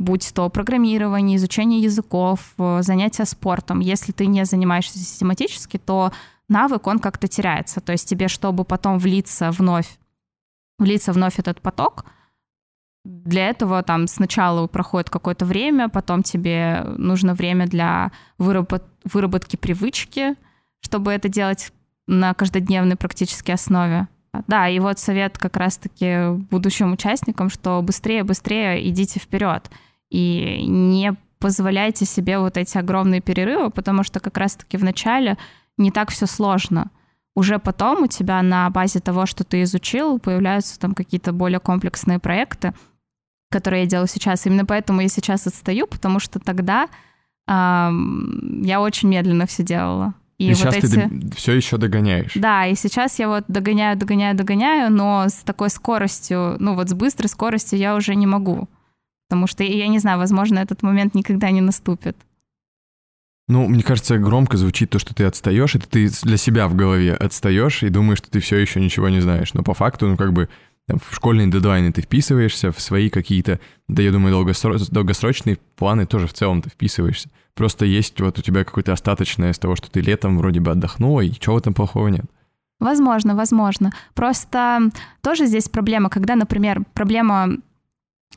Будь 0.00 0.34
то 0.34 0.48
программирование, 0.48 1.36
изучение 1.36 1.80
языков, 1.80 2.54
занятия 2.80 3.24
спортом. 3.24 3.78
Если 3.78 4.10
ты 4.10 4.26
не 4.26 4.44
занимаешься 4.44 4.98
систематически, 4.98 5.76
то 5.76 6.12
навык, 6.48 6.88
он 6.88 6.98
как-то 6.98 7.28
теряется. 7.28 7.80
То 7.80 7.92
есть 7.92 8.08
тебе, 8.08 8.26
чтобы 8.26 8.64
потом 8.64 8.98
влиться 8.98 9.52
вновь, 9.52 9.98
влиться 10.80 11.12
вновь 11.12 11.38
этот 11.38 11.60
поток, 11.60 12.04
для 13.08 13.48
этого 13.48 13.82
там 13.82 14.06
сначала 14.06 14.66
проходит 14.66 15.08
какое-то 15.08 15.46
время, 15.46 15.88
потом 15.88 16.22
тебе 16.22 16.84
нужно 16.98 17.34
время 17.34 17.66
для 17.66 18.12
выработ- 18.38 18.84
выработки 19.04 19.56
привычки, 19.56 20.34
чтобы 20.80 21.12
это 21.12 21.28
делать 21.28 21.72
на 22.06 22.34
каждодневной 22.34 22.96
практически 22.96 23.50
основе. 23.50 24.08
Да, 24.46 24.68
и 24.68 24.78
вот 24.78 24.98
совет 24.98 25.38
как 25.38 25.56
раз-таки 25.56 26.32
будущим 26.50 26.92
участникам, 26.92 27.48
что 27.48 27.80
быстрее, 27.82 28.24
быстрее 28.24 28.86
идите 28.88 29.18
вперед 29.18 29.70
и 30.10 30.64
не 30.66 31.14
позволяйте 31.38 32.04
себе 32.04 32.38
вот 32.38 32.58
эти 32.58 32.76
огромные 32.76 33.22
перерывы, 33.22 33.70
потому 33.70 34.02
что 34.02 34.20
как 34.20 34.36
раз-таки 34.36 34.76
в 34.76 34.84
начале 34.84 35.38
не 35.78 35.90
так 35.90 36.10
все 36.10 36.26
сложно. 36.26 36.90
Уже 37.34 37.58
потом 37.58 38.02
у 38.02 38.06
тебя 38.06 38.42
на 38.42 38.68
базе 38.68 39.00
того, 39.00 39.24
что 39.24 39.44
ты 39.44 39.62
изучил, 39.62 40.18
появляются 40.18 40.78
там 40.78 40.94
какие-то 40.94 41.32
более 41.32 41.60
комплексные 41.60 42.18
проекты, 42.18 42.74
которые 43.50 43.84
я 43.84 43.88
делаю 43.88 44.08
сейчас. 44.08 44.46
Именно 44.46 44.66
поэтому 44.66 45.00
я 45.00 45.08
сейчас 45.08 45.46
отстаю, 45.46 45.86
потому 45.86 46.20
что 46.20 46.38
тогда 46.38 46.88
эм, 47.46 48.62
я 48.62 48.80
очень 48.80 49.08
медленно 49.08 49.46
все 49.46 49.62
делала. 49.62 50.14
И, 50.38 50.46
и 50.46 50.48
вот 50.50 50.58
сейчас 50.58 50.76
эти... 50.76 51.08
ты 51.08 51.36
все 51.36 51.52
еще 51.52 51.78
догоняешь. 51.78 52.32
Да, 52.34 52.66
и 52.66 52.74
сейчас 52.74 53.18
я 53.18 53.28
вот 53.28 53.44
догоняю, 53.48 53.96
догоняю, 53.96 54.36
догоняю, 54.36 54.92
но 54.92 55.28
с 55.28 55.42
такой 55.42 55.68
скоростью, 55.68 56.56
ну 56.60 56.74
вот 56.74 56.88
с 56.88 56.94
быстрой 56.94 57.28
скоростью 57.28 57.78
я 57.78 57.96
уже 57.96 58.14
не 58.14 58.26
могу. 58.26 58.68
Потому 59.28 59.46
что, 59.46 59.64
я 59.64 59.88
не 59.88 59.98
знаю, 59.98 60.18
возможно, 60.18 60.58
этот 60.58 60.82
момент 60.82 61.14
никогда 61.14 61.50
не 61.50 61.60
наступит. 61.60 62.16
Ну, 63.48 63.66
мне 63.66 63.82
кажется, 63.82 64.18
громко 64.18 64.56
звучит 64.56 64.90
то, 64.90 64.98
что 64.98 65.14
ты 65.14 65.24
отстаешь, 65.24 65.74
это 65.74 65.88
ты 65.88 66.08
для 66.22 66.36
себя 66.36 66.68
в 66.68 66.74
голове 66.74 67.14
отстаешь 67.14 67.82
и 67.82 67.88
думаешь, 67.88 68.18
что 68.18 68.30
ты 68.30 68.40
все 68.40 68.56
еще 68.56 68.80
ничего 68.80 69.08
не 69.08 69.20
знаешь. 69.20 69.54
Но 69.54 69.62
по 69.62 69.74
факту, 69.74 70.06
ну, 70.06 70.16
как 70.16 70.32
бы 70.32 70.48
в 70.88 71.14
школьные 71.14 71.50
дедлайны 71.50 71.92
ты 71.92 72.02
вписываешься, 72.02 72.72
в 72.72 72.80
свои 72.80 73.10
какие-то, 73.10 73.60
да, 73.88 74.02
я 74.02 74.10
думаю, 74.10 74.34
долгосро- 74.34 74.90
долгосрочные 74.90 75.58
планы 75.76 76.06
тоже 76.06 76.26
в 76.26 76.32
целом 76.32 76.62
ты 76.62 76.70
вписываешься. 76.70 77.28
Просто 77.54 77.84
есть 77.84 78.20
вот 78.20 78.38
у 78.38 78.42
тебя 78.42 78.64
какое-то 78.64 78.92
остаточное 78.92 79.50
из 79.50 79.58
того, 79.58 79.76
что 79.76 79.90
ты 79.90 80.00
летом 80.00 80.38
вроде 80.38 80.60
бы 80.60 80.70
отдохнула, 80.70 81.20
и 81.20 81.32
чего 81.32 81.58
этом 81.58 81.74
плохого 81.74 82.08
нет. 82.08 82.24
Возможно, 82.80 83.34
возможно. 83.34 83.92
Просто 84.14 84.90
тоже 85.20 85.46
здесь 85.46 85.68
проблема, 85.68 86.08
когда, 86.10 86.36
например, 86.36 86.84
проблема 86.94 87.56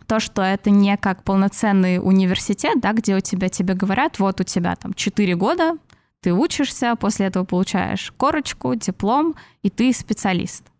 то, 0.07 0.19
что 0.19 0.41
это 0.41 0.71
не 0.71 0.97
как 0.97 1.23
полноценный 1.23 1.99
университет, 1.99 2.81
да, 2.81 2.93
где 2.93 3.15
у 3.15 3.19
тебя 3.19 3.49
тебе 3.49 3.75
говорят, 3.75 4.19
вот 4.19 4.41
у 4.41 4.43
тебя 4.43 4.75
там 4.75 4.93
4 4.93 5.35
года, 5.35 5.77
ты 6.21 6.33
учишься, 6.33 6.95
после 6.95 7.27
этого 7.27 7.45
получаешь 7.45 8.11
корочку, 8.17 8.73
диплом, 8.75 9.35
и 9.61 9.69
ты 9.69 9.93
специалист 9.93 10.70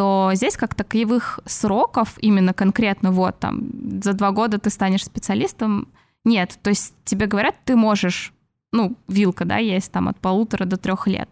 то 0.00 0.30
здесь 0.32 0.56
как 0.56 0.74
таковых 0.74 1.40
сроков 1.44 2.14
именно 2.22 2.54
конкретно 2.54 3.12
вот 3.12 3.38
там 3.38 3.68
за 4.02 4.14
два 4.14 4.30
года 4.30 4.58
ты 4.58 4.70
станешь 4.70 5.04
специалистом 5.04 5.88
нет. 6.24 6.58
То 6.62 6.70
есть 6.70 6.94
тебе 7.04 7.26
говорят, 7.26 7.56
ты 7.66 7.76
можешь, 7.76 8.32
ну, 8.72 8.96
вилка, 9.08 9.44
да, 9.44 9.58
есть 9.58 9.92
там 9.92 10.08
от 10.08 10.18
полутора 10.18 10.64
до 10.64 10.78
трех 10.78 11.06
лет, 11.06 11.28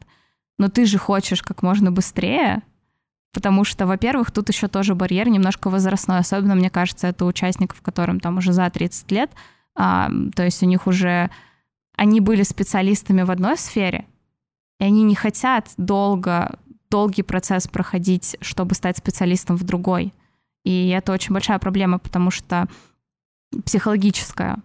но 0.58 0.68
ты 0.68 0.84
же 0.84 0.98
хочешь 0.98 1.42
как 1.42 1.62
можно 1.62 1.90
быстрее, 1.90 2.60
потому 3.32 3.64
что, 3.64 3.86
во-первых, 3.86 4.32
тут 4.32 4.50
еще 4.50 4.68
тоже 4.68 4.94
барьер 4.94 5.30
немножко 5.30 5.70
возрастной, 5.70 6.18
особенно, 6.18 6.54
мне 6.54 6.68
кажется, 6.68 7.06
это 7.06 7.24
участников, 7.24 7.80
которым 7.80 8.20
там 8.20 8.36
уже 8.36 8.52
за 8.52 8.68
30 8.68 9.10
лет, 9.12 9.30
а, 9.76 10.10
то 10.36 10.44
есть 10.44 10.62
у 10.62 10.66
них 10.66 10.86
уже, 10.86 11.30
они 11.96 12.20
были 12.20 12.42
специалистами 12.42 13.22
в 13.22 13.30
одной 13.30 13.56
сфере, 13.56 14.04
и 14.78 14.84
они 14.84 15.04
не 15.04 15.14
хотят 15.14 15.70
долго 15.78 16.58
долгий 16.90 17.22
процесс 17.22 17.68
проходить, 17.68 18.36
чтобы 18.40 18.74
стать 18.74 18.96
специалистом 18.96 19.56
в 19.56 19.64
другой. 19.64 20.12
И 20.64 20.88
это 20.88 21.12
очень 21.12 21.32
большая 21.32 21.58
проблема, 21.58 21.98
потому 21.98 22.30
что 22.30 22.66
психологическая, 23.64 24.58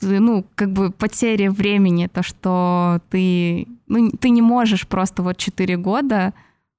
ну, 0.00 0.44
как 0.54 0.72
бы 0.72 0.90
потеря 0.90 1.50
времени, 1.50 2.08
то, 2.12 2.22
что 2.22 3.00
ты, 3.10 3.66
ну, 3.86 4.10
ты 4.10 4.30
не 4.30 4.42
можешь 4.42 4.86
просто 4.86 5.22
вот 5.22 5.36
4 5.38 5.76
года 5.76 6.34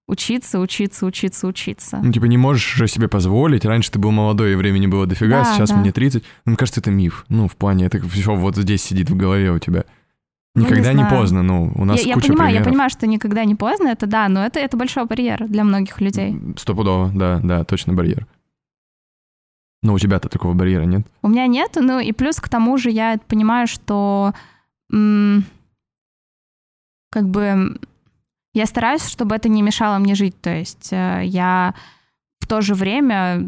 учиться, 0.08 0.60
учиться, 0.60 1.06
учиться, 1.06 1.48
учиться. 1.48 2.00
Ну, 2.04 2.12
типа, 2.12 2.25
не 2.25 2.38
можешь 2.38 2.75
же 2.75 2.88
себе 2.88 3.08
позволить. 3.08 3.66
Раньше 3.66 3.92
ты 3.92 4.00
был 4.00 4.12
молодой, 4.12 4.54
и 4.54 4.56
времени 4.56 4.88
было 4.88 5.08
дофига, 5.08 5.44
да, 5.44 5.54
сейчас 5.54 5.70
да. 5.70 5.78
мне 5.78 5.92
30. 5.92 6.24
Ну, 6.46 6.52
мне 6.52 6.58
кажется, 6.58 6.82
это 6.82 6.92
миф. 6.92 7.25
Ну, 7.30 7.48
в 7.48 7.56
плане, 7.56 7.86
это 7.86 8.00
все 8.08 8.36
вот 8.36 8.56
здесь 8.56 8.84
сидит 8.84 9.10
в 9.10 9.16
голове 9.16 9.52
у 9.52 9.60
тебя. 9.60 9.86
Ну, 10.56 10.64
никогда 10.64 10.94
не, 10.94 11.04
не 11.04 11.10
поздно, 11.10 11.44
ну, 11.44 11.72
у 11.76 11.84
нас 11.86 12.02
я, 12.02 12.14
куча 12.14 12.28
я 12.28 12.32
понимаю, 12.32 12.50
примеров. 12.50 12.66
Я 12.66 12.72
понимаю, 12.72 12.90
что 12.90 13.08
никогда 13.08 13.44
не 13.46 13.56
поздно, 13.56 13.90
это 13.90 14.08
да, 14.08 14.30
но 14.30 14.46
это, 14.46 14.60
это 14.60 14.78
большой 14.78 15.06
барьер 15.06 15.48
для 15.48 15.64
многих 15.66 16.00
людей. 16.02 16.34
Стопудово, 16.58 17.12
да, 17.14 17.40
да, 17.44 17.64
точно 17.66 17.94
барьер. 17.94 18.26
Но 19.84 19.94
у 19.94 20.00
тебя-то 20.00 20.30
такого 20.30 20.54
барьера 20.54 20.84
нет? 20.84 21.06
У 21.22 21.28
меня 21.28 21.46
нет, 21.48 21.72
ну 21.76 22.00
и 22.00 22.12
плюс 22.14 22.38
к 22.38 22.48
тому 22.50 22.78
же 22.78 22.90
я 22.90 23.20
понимаю, 23.28 23.68
что 23.68 24.34
м- 24.92 25.44
как 27.12 27.28
бы 27.30 27.78
я 28.54 28.66
стараюсь, 28.66 29.06
чтобы 29.06 29.36
это 29.36 29.50
не 29.50 29.62
мешало 29.62 29.98
мне 30.00 30.16
жить. 30.16 30.40
То 30.42 30.50
есть 30.56 30.92
э, 30.94 31.22
я 31.26 31.76
в 32.40 32.48
то 32.48 32.62
же 32.62 32.74
время 32.76 33.46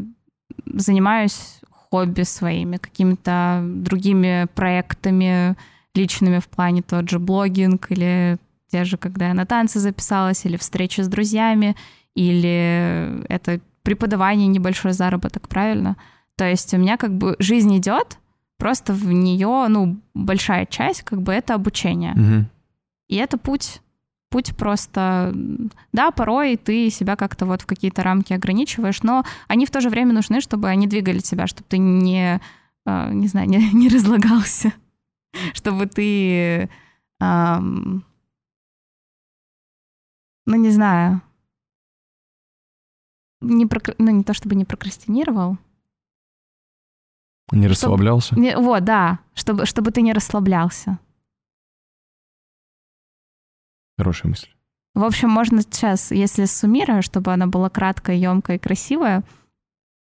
занимаюсь 0.65 1.59
хобби 1.71 2.23
своими, 2.23 2.77
какими-то 2.77 3.61
другими 3.63 4.47
проектами, 4.53 5.55
личными 5.97 6.39
в 6.39 6.47
плане 6.47 6.81
тот 6.81 7.09
же 7.09 7.19
блогинг 7.19 7.91
или 7.91 8.37
те 8.71 8.83
же, 8.83 8.97
когда 8.97 9.29
я 9.29 9.33
на 9.33 9.45
танцы 9.45 9.79
записалась, 9.79 10.45
или 10.45 10.57
встречи 10.57 11.01
с 11.01 11.07
друзьями, 11.07 11.75
или 12.15 13.23
это 13.29 13.59
преподавание, 13.83 14.47
небольшой 14.47 14.93
заработок, 14.93 15.47
правильно? 15.47 15.95
То 16.35 16.49
есть 16.49 16.73
у 16.73 16.77
меня 16.77 16.97
как 16.97 17.17
бы 17.17 17.35
жизнь 17.39 17.75
идет, 17.77 18.17
просто 18.57 18.93
в 18.93 19.11
нее, 19.11 19.67
ну, 19.69 19.97
большая 20.13 20.65
часть, 20.65 21.03
как 21.03 21.21
бы 21.21 21.31
это 21.31 21.53
обучение. 21.53 22.13
Угу. 22.13 22.45
И 23.07 23.15
это 23.15 23.37
путь, 23.37 23.81
путь 24.29 24.55
просто, 24.55 25.33
да, 25.93 26.11
порой 26.11 26.57
ты 26.57 26.89
себя 26.89 27.15
как-то 27.15 27.45
вот 27.45 27.61
в 27.61 27.65
какие-то 27.65 28.03
рамки 28.03 28.33
ограничиваешь, 28.33 29.01
но 29.03 29.23
они 29.47 29.65
в 29.65 29.71
то 29.71 29.79
же 29.79 29.89
время 29.89 30.13
нужны, 30.13 30.41
чтобы 30.41 30.67
они 30.67 30.87
двигали 30.87 31.19
тебя, 31.19 31.47
чтобы 31.47 31.65
ты 31.69 31.77
не, 31.77 32.41
а, 32.85 33.09
не 33.11 33.27
знаю, 33.27 33.47
не, 33.47 33.57
не 33.73 33.87
разлагался 33.87 34.73
чтобы 35.53 35.87
ты, 35.87 36.69
эм, 37.19 38.05
ну 40.45 40.55
не 40.55 40.71
знаю, 40.71 41.21
не 43.41 43.65
прокр... 43.65 43.95
ну 43.97 44.11
не 44.11 44.23
то 44.23 44.33
чтобы 44.33 44.55
не 44.55 44.65
прокрастинировал. 44.65 45.57
Не 47.51 47.67
расслаблялся? 47.67 48.29
Чтоб... 48.29 48.39
Не, 48.39 48.57
вот, 48.57 48.83
да, 48.83 49.19
чтобы, 49.33 49.65
чтобы 49.65 49.91
ты 49.91 50.01
не 50.01 50.13
расслаблялся. 50.13 50.99
Хорошая 53.97 54.29
мысль. 54.29 54.49
В 54.93 55.03
общем, 55.03 55.29
можно 55.29 55.61
сейчас, 55.61 56.11
если 56.11 56.45
суммирую, 56.45 57.03
чтобы 57.03 57.31
она 57.31 57.47
была 57.47 57.69
краткая, 57.69 58.15
емкая 58.15 58.57
и 58.57 58.59
красивая, 58.59 59.23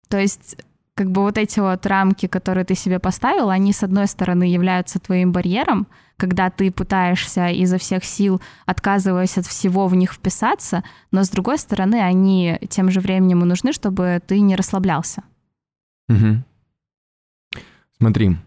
то 0.10 0.20
есть 0.20 0.58
как 0.96 1.12
бы 1.12 1.22
вот 1.22 1.38
эти 1.38 1.60
вот 1.60 1.86
рамки, 1.86 2.28
которые 2.28 2.66
ты 2.66 2.76
себе 2.76 3.00
поставил, 3.00 3.50
они, 3.50 3.74
с 3.74 3.84
одной 3.84 4.08
стороны, 4.08 4.44
являются 4.44 5.00
твоим 5.00 5.32
барьером, 5.32 5.88
когда 6.18 6.50
ты 6.52 6.72
пытаешься 6.72 7.48
изо 7.48 7.78
всех 7.78 8.04
сил, 8.04 8.42
отказываясь 8.66 9.38
от 9.38 9.48
всего, 9.48 9.88
в 9.88 9.96
них 9.96 10.14
вписаться, 10.14 10.84
но, 11.12 11.24
с 11.24 11.30
другой 11.30 11.58
стороны, 11.58 11.96
они 11.96 12.60
тем 12.70 12.92
же 12.92 13.00
временем 13.00 13.42
и 13.42 13.46
нужны, 13.46 13.74
чтобы 13.74 14.22
ты 14.26 14.40
не 14.40 14.56
расслаблялся. 14.56 15.24
Угу. 16.10 16.44
Смотри, 17.98 18.38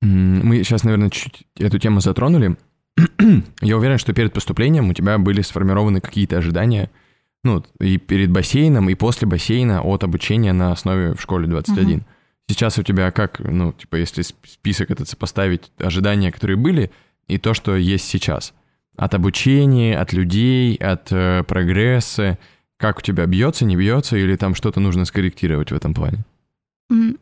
мы 0.00 0.62
сейчас, 0.62 0.84
наверное, 0.84 1.10
чуть 1.10 1.44
эту 1.58 1.78
тему 1.78 2.00
затронули. 2.00 2.56
Я 3.60 3.76
уверен, 3.76 3.98
что 3.98 4.12
перед 4.12 4.32
поступлением 4.32 4.90
у 4.90 4.94
тебя 4.94 5.18
были 5.18 5.42
сформированы 5.42 6.00
какие-то 6.00 6.38
ожидания— 6.38 6.90
ну, 7.46 7.64
и 7.80 7.96
перед 7.98 8.30
бассейном, 8.30 8.90
и 8.90 8.94
после 8.94 9.26
бассейна 9.26 9.82
от 9.82 10.04
обучения 10.04 10.52
на 10.52 10.72
основе 10.72 11.14
в 11.14 11.20
школе 11.20 11.46
21. 11.46 11.98
Угу. 11.98 12.04
Сейчас 12.48 12.78
у 12.78 12.82
тебя 12.82 13.10
как, 13.10 13.40
ну, 13.40 13.72
типа, 13.72 13.96
если 13.96 14.22
список 14.22 14.90
этот 14.90 15.08
сопоставить, 15.08 15.72
ожидания, 15.78 16.30
которые 16.30 16.56
были, 16.56 16.90
и 17.26 17.38
то, 17.38 17.54
что 17.54 17.74
есть 17.74 18.04
сейчас? 18.06 18.54
От 18.96 19.14
обучения, 19.14 19.98
от 19.98 20.12
людей, 20.12 20.76
от 20.76 21.10
э, 21.10 21.42
прогресса, 21.42 22.38
как 22.76 22.98
у 22.98 23.00
тебя 23.00 23.26
бьется, 23.26 23.64
не 23.64 23.76
бьется, 23.76 24.16
или 24.16 24.36
там 24.36 24.54
что-то 24.54 24.80
нужно 24.80 25.04
скорректировать 25.04 25.70
в 25.70 25.74
этом 25.74 25.94
плане? 25.94 26.24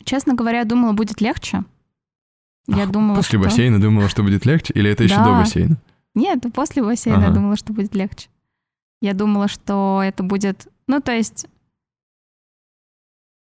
Честно 0.04 0.34
говоря, 0.34 0.64
думала, 0.64 0.92
будет 0.92 1.20
легче. 1.20 1.64
Я 2.66 2.86
думала, 2.86 3.16
после 3.16 3.38
что... 3.38 3.48
бассейна 3.48 3.80
думала, 3.80 4.08
что 4.08 4.22
будет 4.22 4.46
легче, 4.46 4.72
или 4.74 4.90
это 4.90 5.04
еще 5.04 5.16
да. 5.16 5.24
до 5.24 5.30
бассейна? 5.32 5.76
Нет, 6.14 6.44
после 6.54 6.82
бассейна 6.82 7.26
ага. 7.26 7.34
думала, 7.34 7.56
что 7.56 7.72
будет 7.72 7.94
легче. 7.94 8.28
Я 9.04 9.12
думала, 9.12 9.48
что 9.48 10.00
это 10.02 10.22
будет... 10.22 10.66
Ну, 10.86 10.98
то 11.02 11.12
есть, 11.12 11.46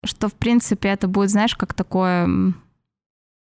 что, 0.04 0.28
в 0.28 0.34
принципе, 0.34 0.90
это 0.90 1.08
будет, 1.08 1.30
знаешь, 1.30 1.56
как 1.56 1.74
такое... 1.74 2.28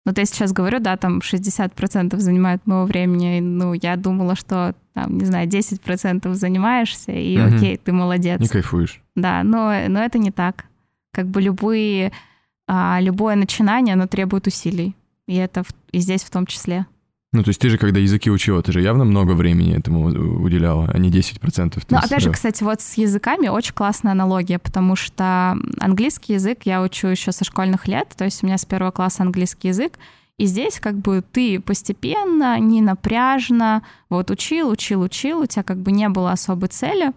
Вот 0.07 0.17
я 0.17 0.25
сейчас 0.25 0.55
говорю, 0.55 0.81
да, 0.81 0.97
там 0.97 1.19
60% 1.19 2.17
занимает 2.17 2.67
моего 2.67 2.87
времени. 2.87 3.41
Ну, 3.41 3.75
я 3.75 3.97
думала, 3.97 4.35
что, 4.35 4.75
там, 4.95 5.19
не 5.19 5.27
знаю, 5.27 5.47
10% 5.47 6.33
занимаешься, 6.33 7.13
и 7.13 7.39
угу. 7.39 7.55
окей, 7.55 7.77
ты 7.77 7.93
молодец. 7.93 8.41
Не 8.41 8.49
кайфуешь. 8.49 9.03
Да, 9.15 9.43
но, 9.43 9.71
но 9.89 10.03
это 10.03 10.19
не 10.19 10.31
так. 10.31 10.65
Как 11.13 11.27
бы 11.27 11.43
любые, 11.43 12.13
а, 12.67 12.99
любое 13.03 13.37
начинание, 13.37 13.93
оно 13.93 14.07
требует 14.07 14.47
усилий. 14.47 14.97
И 15.27 15.35
это 15.35 15.65
в, 15.65 15.69
и 15.93 15.99
здесь 15.99 16.25
в 16.25 16.31
том 16.31 16.47
числе. 16.47 16.87
Ну, 17.33 17.45
то 17.45 17.51
есть 17.51 17.61
ты 17.61 17.69
же, 17.69 17.79
когда 17.79 18.01
языки 18.01 18.29
учила, 18.29 18.61
ты 18.61 18.73
же 18.73 18.81
явно 18.81 19.05
много 19.05 19.33
времени 19.33 19.77
этому 19.77 20.07
уделяла, 20.43 20.91
а 20.93 20.99
не 20.99 21.11
10%. 21.11 21.81
Ну, 21.89 21.99
опять 21.99 22.23
же, 22.23 22.33
кстати, 22.33 22.65
вот 22.65 22.81
с 22.81 22.95
языками 22.95 23.47
очень 23.47 23.73
классная 23.73 24.13
аналогия, 24.13 24.59
потому 24.59 24.97
что 24.97 25.57
английский 25.79 26.35
язык 26.35 26.63
я 26.65 26.83
учу 26.83 27.07
еще 27.07 27.31
со 27.31 27.45
школьных 27.45 27.87
лет, 27.87 28.09
то 28.17 28.25
есть 28.25 28.43
у 28.43 28.47
меня 28.47 28.59
с 28.59 28.65
первого 28.65 28.91
класса 28.91 29.23
английский 29.23 29.69
язык, 29.69 29.97
и 30.39 30.47
здесь 30.47 30.81
как 30.81 30.97
бы 30.97 31.23
ты 31.23 31.61
постепенно, 31.61 32.59
не 32.59 32.81
напряжно, 32.81 33.83
вот 34.09 34.33
учил, 34.33 34.71
учил, 34.71 35.03
учил, 35.03 35.41
у 35.41 35.47
тебя 35.47 35.63
как 35.63 35.79
бы 35.79 35.93
не 35.93 36.09
было 36.09 36.33
особой 36.33 36.69
цели. 36.69 37.13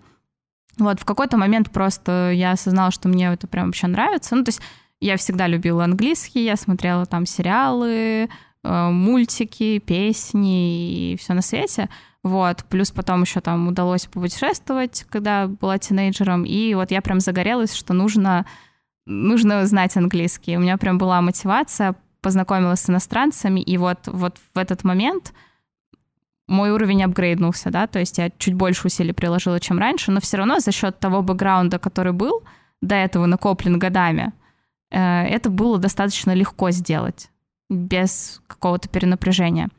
Вот 0.77 1.00
в 1.00 1.05
какой-то 1.05 1.38
момент 1.38 1.72
просто 1.72 2.32
я 2.34 2.51
осознала, 2.51 2.91
что 2.91 3.08
мне 3.08 3.32
это 3.32 3.48
прям 3.48 3.67
вообще 3.67 3.88
нравится. 3.88 4.36
Ну, 4.36 4.43
то 4.43 4.50
есть 4.50 4.62
я 5.00 5.17
всегда 5.17 5.48
любила 5.48 5.86
английский, 5.86 6.43
я 6.43 6.55
смотрела 6.55 7.05
там 7.05 7.25
сериалы, 7.25 8.29
мультики, 8.63 9.79
песни 9.79 11.12
и 11.12 11.17
все 11.17 11.34
на 11.34 11.41
свете. 11.41 11.89
Вот, 12.24 12.63
плюс 12.70 12.91
потом 12.91 13.22
еще 13.24 13.41
там 13.41 13.67
удалось 13.67 14.05
путешествовать, 14.05 15.05
когда 15.10 15.48
была 15.48 15.77
тинейджером, 15.77 16.46
и 16.46 16.74
вот 16.74 16.89
я 16.91 17.01
прям 17.01 17.20
загорелась, 17.20 17.75
что 17.75 17.93
нужно, 17.93 18.46
нужно 19.05 19.65
знать 19.65 19.98
английский. 19.98 20.55
У 20.55 20.62
меня 20.62 20.77
прям 20.77 20.98
была 20.98 21.22
мотивация, 21.22 21.96
познакомилась 22.22 22.79
с 22.79 22.89
иностранцами, 22.89 23.60
и 23.60 23.77
вот, 23.77 24.08
вот 24.08 24.38
в 24.53 24.58
этот 24.58 24.86
момент 24.86 25.34
мой 26.48 26.72
уровень 26.72 27.03
апгрейднулся, 27.03 27.72
да, 27.72 27.88
то 27.88 28.00
есть 28.00 28.17
я 28.17 28.29
чуть 28.38 28.53
больше 28.53 28.88
усилий 28.88 29.12
приложила, 29.12 29.60
чем 29.60 29.77
раньше, 29.77 30.12
но 30.12 30.22
все 30.22 30.38
равно 30.38 30.60
за 30.60 30.72
счет 30.72 31.00
того 31.00 31.22
бэкграунда, 31.22 31.77
который 31.77 32.13
был 32.13 32.43
до 32.82 32.96
этого 32.96 33.25
накоплен 33.25 33.79
годами, 33.79 34.32
э, 34.91 35.25
это 35.25 35.50
было 35.50 35.77
достаточно 35.77 36.34
легко 36.34 36.72
сделать 36.72 37.29
без 37.73 38.41
какого-то 38.47 38.89
перенапряжения 38.89 39.69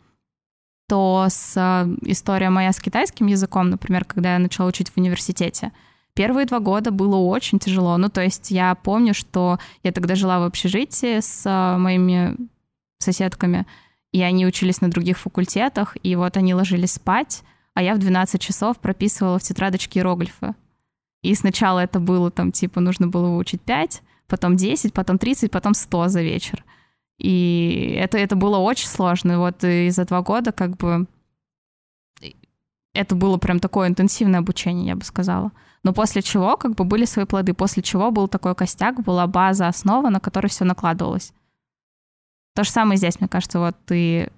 то 0.89 1.27
с 1.29 1.55
э, 1.57 1.97
история 2.03 2.51
моя 2.51 2.73
с 2.73 2.81
китайским 2.81 3.27
языком, 3.27 3.71
например, 3.71 4.05
когда 4.05 4.35
я 4.35 4.39
начала 4.39 4.69
учить 4.69 4.91
в 4.91 4.99
университете, 4.99 5.73
первые 6.15 6.47
два 6.47 6.61
года 6.61 6.91
было 6.91 7.17
очень 7.17 7.59
тяжело. 7.59 7.97
Ну, 7.97 8.09
то 8.09 8.23
есть 8.23 8.51
я 8.51 8.75
помню, 8.75 9.15
что 9.15 9.59
я 9.83 9.93
тогда 9.93 10.15
жила 10.15 10.41
в 10.41 10.45
общежитии 10.45 11.21
с 11.21 11.43
э, 11.47 11.79
моими 11.79 12.37
соседками, 12.99 13.67
и 14.13 14.23
они 14.23 14.47
учились 14.47 14.81
на 14.81 14.91
других 14.91 15.19
факультетах, 15.19 15.97
и 16.03 16.15
вот 16.17 16.37
они 16.37 16.55
ложились 16.55 16.93
спать, 16.93 17.43
а 17.75 17.83
я 17.83 17.95
в 17.95 17.99
12 17.99 18.41
часов 18.41 18.79
прописывала 18.79 19.39
в 19.39 19.43
тетрадочке 19.43 19.99
иероглифы. 19.99 20.55
И 21.23 21.35
сначала 21.35 21.81
это 21.81 21.99
было 21.99 22.31
там, 22.31 22.53
типа, 22.53 22.81
нужно 22.81 23.09
было 23.09 23.29
выучить 23.29 23.63
5, 23.63 24.03
потом 24.29 24.57
10, 24.57 24.93
потом 24.93 25.19
30, 25.19 25.51
потом 25.51 25.75
100 25.75 26.09
за 26.09 26.23
вечер. 26.23 26.65
И 27.19 27.97
это, 27.99 28.19
это 28.19 28.37
было 28.37 28.59
очень 28.59 28.89
сложно. 28.89 29.33
И 29.33 29.37
вот 29.37 29.65
и 29.65 29.91
за 29.91 30.05
два 30.05 30.23
года 30.23 30.53
как 30.53 30.77
бы 30.77 31.07
это 32.95 33.15
было 33.15 33.37
прям 33.39 33.59
такое 33.59 33.89
интенсивное 33.89 34.41
обучение, 34.41 34.89
я 34.89 34.97
бы 34.97 35.05
сказала. 35.05 35.53
Но 35.83 35.93
после 35.93 36.23
чего 36.23 36.57
как 36.57 36.75
бы 36.75 36.85
были 36.85 37.05
свои 37.05 37.27
плоды, 37.27 37.53
после 37.53 37.83
чего 37.83 38.11
был 38.11 38.29
такой 38.29 38.55
костяк, 38.55 39.03
была 39.03 39.27
база, 39.27 39.69
основа, 39.69 40.09
на 40.09 40.21
которой 40.21 40.47
все 40.49 40.65
накладывалось. 40.65 41.33
То 42.55 42.65
же 42.65 42.71
самое 42.71 42.97
здесь, 42.97 43.21
мне 43.21 43.29
кажется, 43.29 43.59
вот 43.59 43.77
ты 43.85 44.31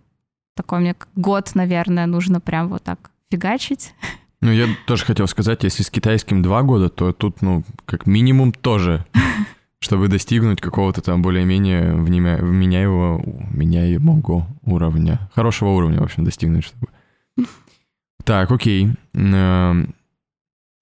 такой 0.54 0.80
мне 0.80 0.96
год, 1.14 1.54
наверное, 1.54 2.06
нужно 2.06 2.40
прям 2.40 2.68
вот 2.68 2.82
так 2.82 3.10
фигачить. 3.30 3.94
Ну, 4.40 4.50
я 4.50 4.68
тоже 4.86 5.04
хотел 5.04 5.26
сказать, 5.28 5.64
если 5.64 5.82
с 5.82 5.90
китайским 5.90 6.42
два 6.42 6.62
года, 6.62 6.88
то 6.88 7.12
тут, 7.12 7.42
ну, 7.42 7.62
как 7.84 8.06
минимум 8.06 8.52
тоже 8.52 9.04
чтобы 9.86 10.08
достигнуть 10.08 10.60
какого-то 10.60 11.00
там 11.00 11.22
более-менее 11.22 11.94
вменяемого, 11.94 13.22
вменяемого 13.22 14.46
уровня. 14.64 15.20
Хорошего 15.32 15.68
уровня, 15.70 16.00
в 16.00 16.02
общем, 16.02 16.24
достигнуть, 16.24 16.64
чтобы... 16.64 16.88
Так, 18.24 18.50
окей. 18.50 18.88
Эм, 19.14 19.94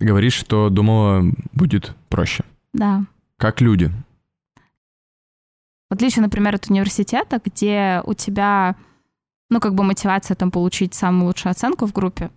говоришь, 0.01 0.33
что 0.33 0.71
думала, 0.71 1.23
будет 1.53 1.95
проще. 2.09 2.45
Да. 2.73 3.05
Как 3.37 3.61
люди? 3.61 3.93
В 5.91 5.95
отличие, 5.95 6.23
например, 6.23 6.55
от 6.55 6.71
университета, 6.71 7.43
где 7.45 8.01
у 8.07 8.15
тебя, 8.15 8.75
ну, 9.51 9.61
как 9.61 9.75
бы 9.75 9.85
мотивация 9.85 10.35
там 10.35 10.51
получить 10.51 10.95
самую 10.95 11.27
лучшую 11.27 11.51
оценку 11.51 11.85
в 11.85 11.93
группе, 11.93 12.31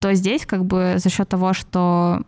то 0.00 0.14
здесь 0.14 0.46
как 0.46 0.64
бы 0.64 0.94
за 0.96 1.10
счет 1.10 1.28
того, 1.28 1.52
что 1.52 2.22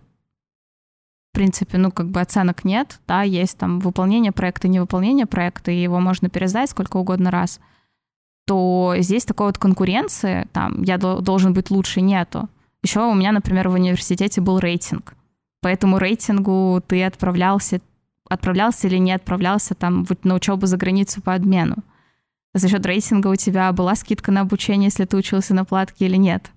в 1.30 1.32
принципе, 1.32 1.78
ну, 1.78 1.92
как 1.92 2.08
бы 2.08 2.20
оценок 2.20 2.64
нет, 2.64 2.98
да, 3.06 3.22
есть 3.22 3.56
там 3.56 3.78
выполнение 3.78 4.32
проекта, 4.32 4.66
невыполнение 4.66 5.26
проекта, 5.26 5.70
и 5.70 5.80
его 5.80 6.00
можно 6.00 6.28
пересдать 6.28 6.70
сколько 6.70 6.96
угодно 6.96 7.30
раз, 7.30 7.60
то 8.46 8.94
здесь 8.98 9.24
такой 9.24 9.46
вот 9.46 9.58
конкуренции, 9.58 10.48
там, 10.52 10.82
я 10.82 10.98
должен 10.98 11.52
быть 11.52 11.70
лучше, 11.70 12.00
нету. 12.00 12.48
Еще 12.82 13.00
у 13.00 13.14
меня, 13.14 13.30
например, 13.30 13.68
в 13.68 13.74
университете 13.74 14.40
был 14.40 14.58
рейтинг. 14.58 15.14
По 15.60 15.68
этому 15.68 15.98
рейтингу 15.98 16.82
ты 16.84 17.04
отправлялся, 17.04 17.80
отправлялся 18.28 18.88
или 18.88 18.96
не 18.96 19.12
отправлялся 19.12 19.74
там 19.74 20.04
на 20.24 20.34
учебу 20.34 20.66
за 20.66 20.76
границу 20.76 21.22
по 21.22 21.34
обмену. 21.34 21.76
За 22.54 22.68
счет 22.68 22.84
рейтинга 22.84 23.28
у 23.28 23.36
тебя 23.36 23.70
была 23.72 23.94
скидка 23.94 24.32
на 24.32 24.40
обучение, 24.40 24.86
если 24.86 25.04
ты 25.04 25.16
учился 25.16 25.54
на 25.54 25.64
платке 25.64 26.06
или 26.06 26.16
нет 26.16 26.50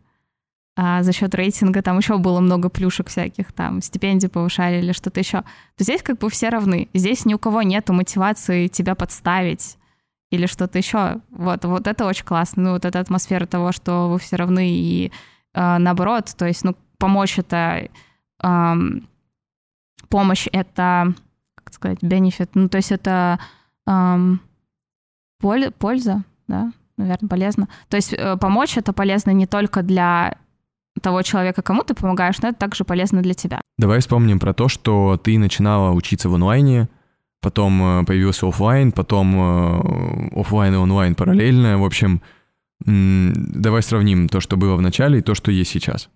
а 0.76 1.04
за 1.04 1.12
счет 1.12 1.36
рейтинга 1.36 1.82
там 1.82 1.98
еще 1.98 2.18
было 2.18 2.40
много 2.40 2.70
плюшек 2.70 3.10
всяких, 3.10 3.54
там 3.54 3.82
стипендии 3.82 4.28
повышали 4.28 4.78
или 4.78 4.92
что-то 4.92 5.20
еще, 5.20 5.42
то 5.42 5.84
здесь 5.84 6.02
как 6.02 6.18
бы 6.18 6.30
все 6.30 6.50
равны. 6.50 6.90
Здесь 6.94 7.26
ни 7.26 7.34
у 7.34 7.40
кого 7.40 7.62
нету 7.62 7.94
мотивации 7.94 8.68
тебя 8.68 8.96
подставить 8.96 9.78
или 10.32 10.48
что-то 10.48 10.80
еще. 10.80 11.22
Вот, 11.30 11.64
вот 11.66 11.86
это 11.86 12.06
очень 12.06 12.26
классно. 12.26 12.64
Ну, 12.64 12.72
вот 12.72 12.86
эта 12.86 13.00
атмосфера 13.00 13.46
того, 13.46 13.72
что 13.72 14.10
вы 14.10 14.18
все 14.18 14.36
равны 14.36 14.68
и 14.72 15.12
э, 15.54 15.78
наоборот, 15.78 16.34
то 16.36 16.48
есть, 16.48 16.64
ну, 16.64 16.76
помочь 16.98 17.38
это... 17.38 17.88
Э, 18.44 18.76
помощь 20.14 20.48
это, 20.52 21.16
как 21.56 21.74
сказать, 21.74 22.00
benefit, 22.04 22.50
ну, 22.54 22.70
то 22.70 22.78
есть 22.78 22.92
это 22.92 23.40
э, 23.88 24.18
польза, 25.40 26.24
да, 26.48 26.72
наверное, 26.98 27.28
полезно. 27.28 27.68
То 27.90 27.98
есть 27.98 28.14
э, 28.14 28.38
помочь 28.38 28.78
это 28.78 28.94
полезно 28.94 29.32
не 29.32 29.48
только 29.48 29.82
для 29.82 30.38
того 31.02 31.22
человека, 31.22 31.62
кому 31.62 31.84
ты 31.84 31.94
помогаешь, 31.94 32.40
но 32.42 32.50
это 32.50 32.60
также 32.60 32.84
полезно 32.84 33.22
для 33.22 33.34
тебя. 33.34 33.62
Давай 33.78 34.00
вспомним 34.00 34.40
про 34.40 34.54
то, 34.54 34.68
что 34.68 35.20
ты 35.22 35.38
начинала 35.40 35.92
учиться 35.92 36.30
в 36.30 36.36
онлайне, 36.36 36.88
потом 37.42 38.02
э, 38.02 38.06
появился 38.06 38.48
офлайн, 38.48 38.92
потом 38.92 39.36
э, 39.36 40.40
офлайн 40.40 40.74
и 40.74 40.78
онлайн 40.78 41.16
параллельно. 41.16 41.78
В 41.78 41.84
общем, 41.84 42.22
давай 42.80 43.82
сравним 43.82 44.30
то, 44.30 44.40
что 44.40 44.58
было 44.58 44.76
в 44.76 44.82
начале, 44.82 45.20
и 45.20 45.22
то, 45.22 45.36
что 45.36 45.52
есть 45.52 45.72
сейчас. 45.72 46.10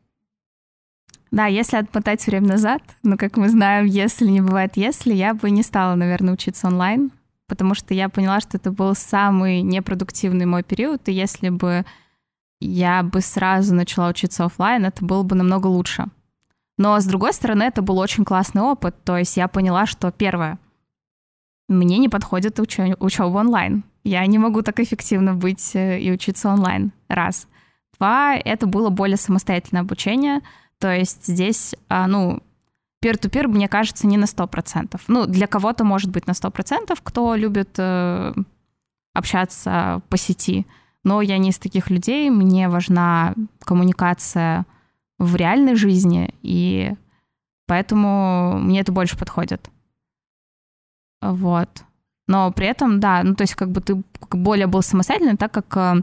Да, 1.32 1.46
если 1.48 1.78
отмотать 1.78 2.26
время 2.26 2.48
назад, 2.48 2.82
ну, 3.04 3.18
как 3.18 3.38
мы 3.38 3.50
знаем, 3.50 3.86
если 3.86 4.28
не 4.28 4.42
бывает 4.42 4.74
если, 4.76 5.14
я 5.14 5.34
бы 5.34 5.50
не 5.50 5.64
стала, 5.64 5.96
наверное, 5.96 6.34
учиться 6.34 6.68
онлайн, 6.68 7.12
потому 7.48 7.76
что 7.76 7.94
я 7.94 8.10
поняла, 8.10 8.40
что 8.40 8.58
это 8.58 8.72
был 8.72 8.96
самый 8.96 9.62
непродуктивный 9.62 10.46
мой 10.46 10.64
период, 10.64 11.08
и 11.10 11.12
если 11.12 11.50
бы 11.50 11.86
я 12.60 13.04
бы 13.04 13.22
сразу 13.22 13.76
начала 13.76 14.10
учиться 14.10 14.46
офлайн, 14.46 14.86
это 14.86 15.04
было 15.06 15.24
бы 15.24 15.36
намного 15.36 15.68
лучше. 15.68 16.08
Но, 16.78 17.00
с 17.00 17.06
другой 17.06 17.34
стороны, 17.34 17.64
это 17.64 17.82
был 17.82 17.98
очень 17.98 18.24
классный 18.24 18.62
опыт. 18.62 18.96
То 19.04 19.18
есть 19.18 19.36
я 19.38 19.48
поняла, 19.48 19.86
что 19.86 20.12
первое, 20.12 20.60
мне 21.68 21.98
не 21.98 22.10
подходит 22.10 22.60
учё- 22.60 22.96
учеба 23.00 23.38
онлайн. 23.38 23.84
Я 24.04 24.26
не 24.26 24.38
могу 24.38 24.62
так 24.62 24.80
эффективно 24.80 25.34
быть 25.34 25.76
э, 25.76 26.00
и 26.00 26.12
учиться 26.12 26.50
онлайн. 26.50 26.92
Раз. 27.10 27.48
Два, 27.98 28.36
это 28.36 28.68
было 28.68 28.90
более 28.90 29.18
самостоятельное 29.18 29.82
обучение. 29.82 30.42
То 30.80 30.94
есть 30.94 31.26
здесь, 31.26 31.76
а, 31.90 32.08
ну, 32.08 32.42
пир-ту-пир, 33.02 33.48
мне 33.48 33.68
кажется, 33.68 34.08
не 34.08 34.18
на 34.18 34.28
100%. 34.28 35.02
Ну, 35.08 35.26
для 35.26 35.48
кого-то 35.48 35.84
может 35.84 36.12
быть 36.12 36.28
на 36.28 36.34
100%, 36.34 37.02
кто 37.04 37.36
любит 37.36 37.70
э, 37.80 38.34
общаться 39.14 40.02
по 40.10 40.18
сети. 40.18 40.68
Но 41.08 41.22
я 41.22 41.38
не 41.38 41.52
из 41.52 41.58
таких 41.58 41.90
людей, 41.90 42.30
мне 42.30 42.68
важна 42.68 43.34
коммуникация 43.64 44.66
в 45.18 45.38
реальной 45.38 45.76
жизни, 45.76 46.36
и 46.42 46.96
поэтому 47.66 48.60
мне 48.60 48.82
это 48.82 48.92
больше 48.92 49.18
подходит. 49.18 49.70
Вот. 51.22 51.70
Но 52.28 52.52
при 52.52 52.68
этом, 52.68 53.00
да, 53.00 53.24
ну 53.24 53.36
то 53.36 53.44
есть 53.44 53.56
как 53.56 53.72
бы 53.72 53.80
ты 53.80 54.04
более 54.32 54.68
был 54.68 54.82
самостоятельный, 54.82 55.38
так 55.38 55.54
как 55.54 55.78
э, 55.78 56.02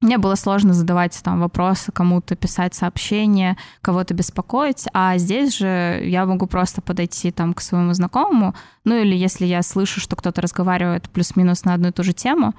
мне 0.00 0.16
было 0.16 0.36
сложно 0.36 0.72
задавать 0.72 1.20
там 1.22 1.40
вопросы, 1.40 1.92
кому-то 1.92 2.34
писать 2.34 2.74
сообщения, 2.74 3.58
кого-то 3.82 4.14
беспокоить, 4.14 4.86
а 4.94 5.18
здесь 5.18 5.54
же 5.58 6.00
я 6.02 6.24
могу 6.24 6.46
просто 6.46 6.80
подойти 6.80 7.30
там 7.30 7.52
к 7.52 7.60
своему 7.60 7.92
знакомому, 7.92 8.54
ну 8.84 8.94
или 8.94 9.14
если 9.14 9.44
я 9.44 9.60
слышу, 9.60 10.00
что 10.00 10.16
кто-то 10.16 10.40
разговаривает 10.40 11.10
плюс-минус 11.10 11.66
на 11.66 11.74
одну 11.74 11.88
и 11.88 11.92
ту 11.92 12.02
же 12.04 12.14
тему, 12.14 12.54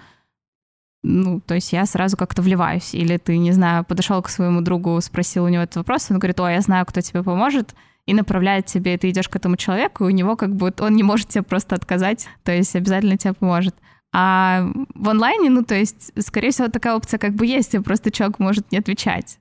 ну, 1.03 1.39
то 1.39 1.55
есть 1.55 1.73
я 1.73 1.85
сразу 1.85 2.17
как-то 2.17 2.41
вливаюсь. 2.41 2.93
Или 2.93 3.17
ты, 3.17 3.37
не 3.37 3.51
знаю, 3.51 3.83
подошел 3.83 4.21
к 4.21 4.29
своему 4.29 4.61
другу, 4.61 4.99
спросил 5.01 5.45
у 5.45 5.47
него 5.47 5.63
этот 5.63 5.77
вопрос, 5.77 6.11
он 6.11 6.19
говорит, 6.19 6.39
о, 6.39 6.49
я 6.49 6.61
знаю, 6.61 6.85
кто 6.85 7.01
тебе 7.01 7.23
поможет, 7.23 7.73
и 8.05 8.13
направляет 8.13 8.65
тебе, 8.65 8.95
и 8.95 8.97
ты 8.97 9.09
идешь 9.09 9.29
к 9.29 9.35
этому 9.35 9.57
человеку, 9.57 10.05
и 10.05 10.07
у 10.07 10.15
него 10.15 10.35
как 10.35 10.55
бы 10.55 10.73
он 10.79 10.95
не 10.95 11.03
может 11.03 11.29
тебе 11.29 11.43
просто 11.43 11.75
отказать, 11.75 12.27
то 12.43 12.51
есть 12.51 12.75
обязательно 12.75 13.17
тебе 13.17 13.33
поможет. 13.33 13.75
А 14.13 14.67
в 14.93 15.09
онлайне, 15.09 15.49
ну, 15.49 15.63
то 15.63 15.75
есть, 15.75 16.11
скорее 16.19 16.51
всего, 16.51 16.67
такая 16.67 16.95
опция 16.95 17.17
как 17.17 17.33
бы 17.33 17.45
есть, 17.45 17.73
и 17.73 17.79
просто 17.79 18.11
человек 18.11 18.39
может 18.39 18.71
не 18.71 18.77
отвечать. 18.77 19.39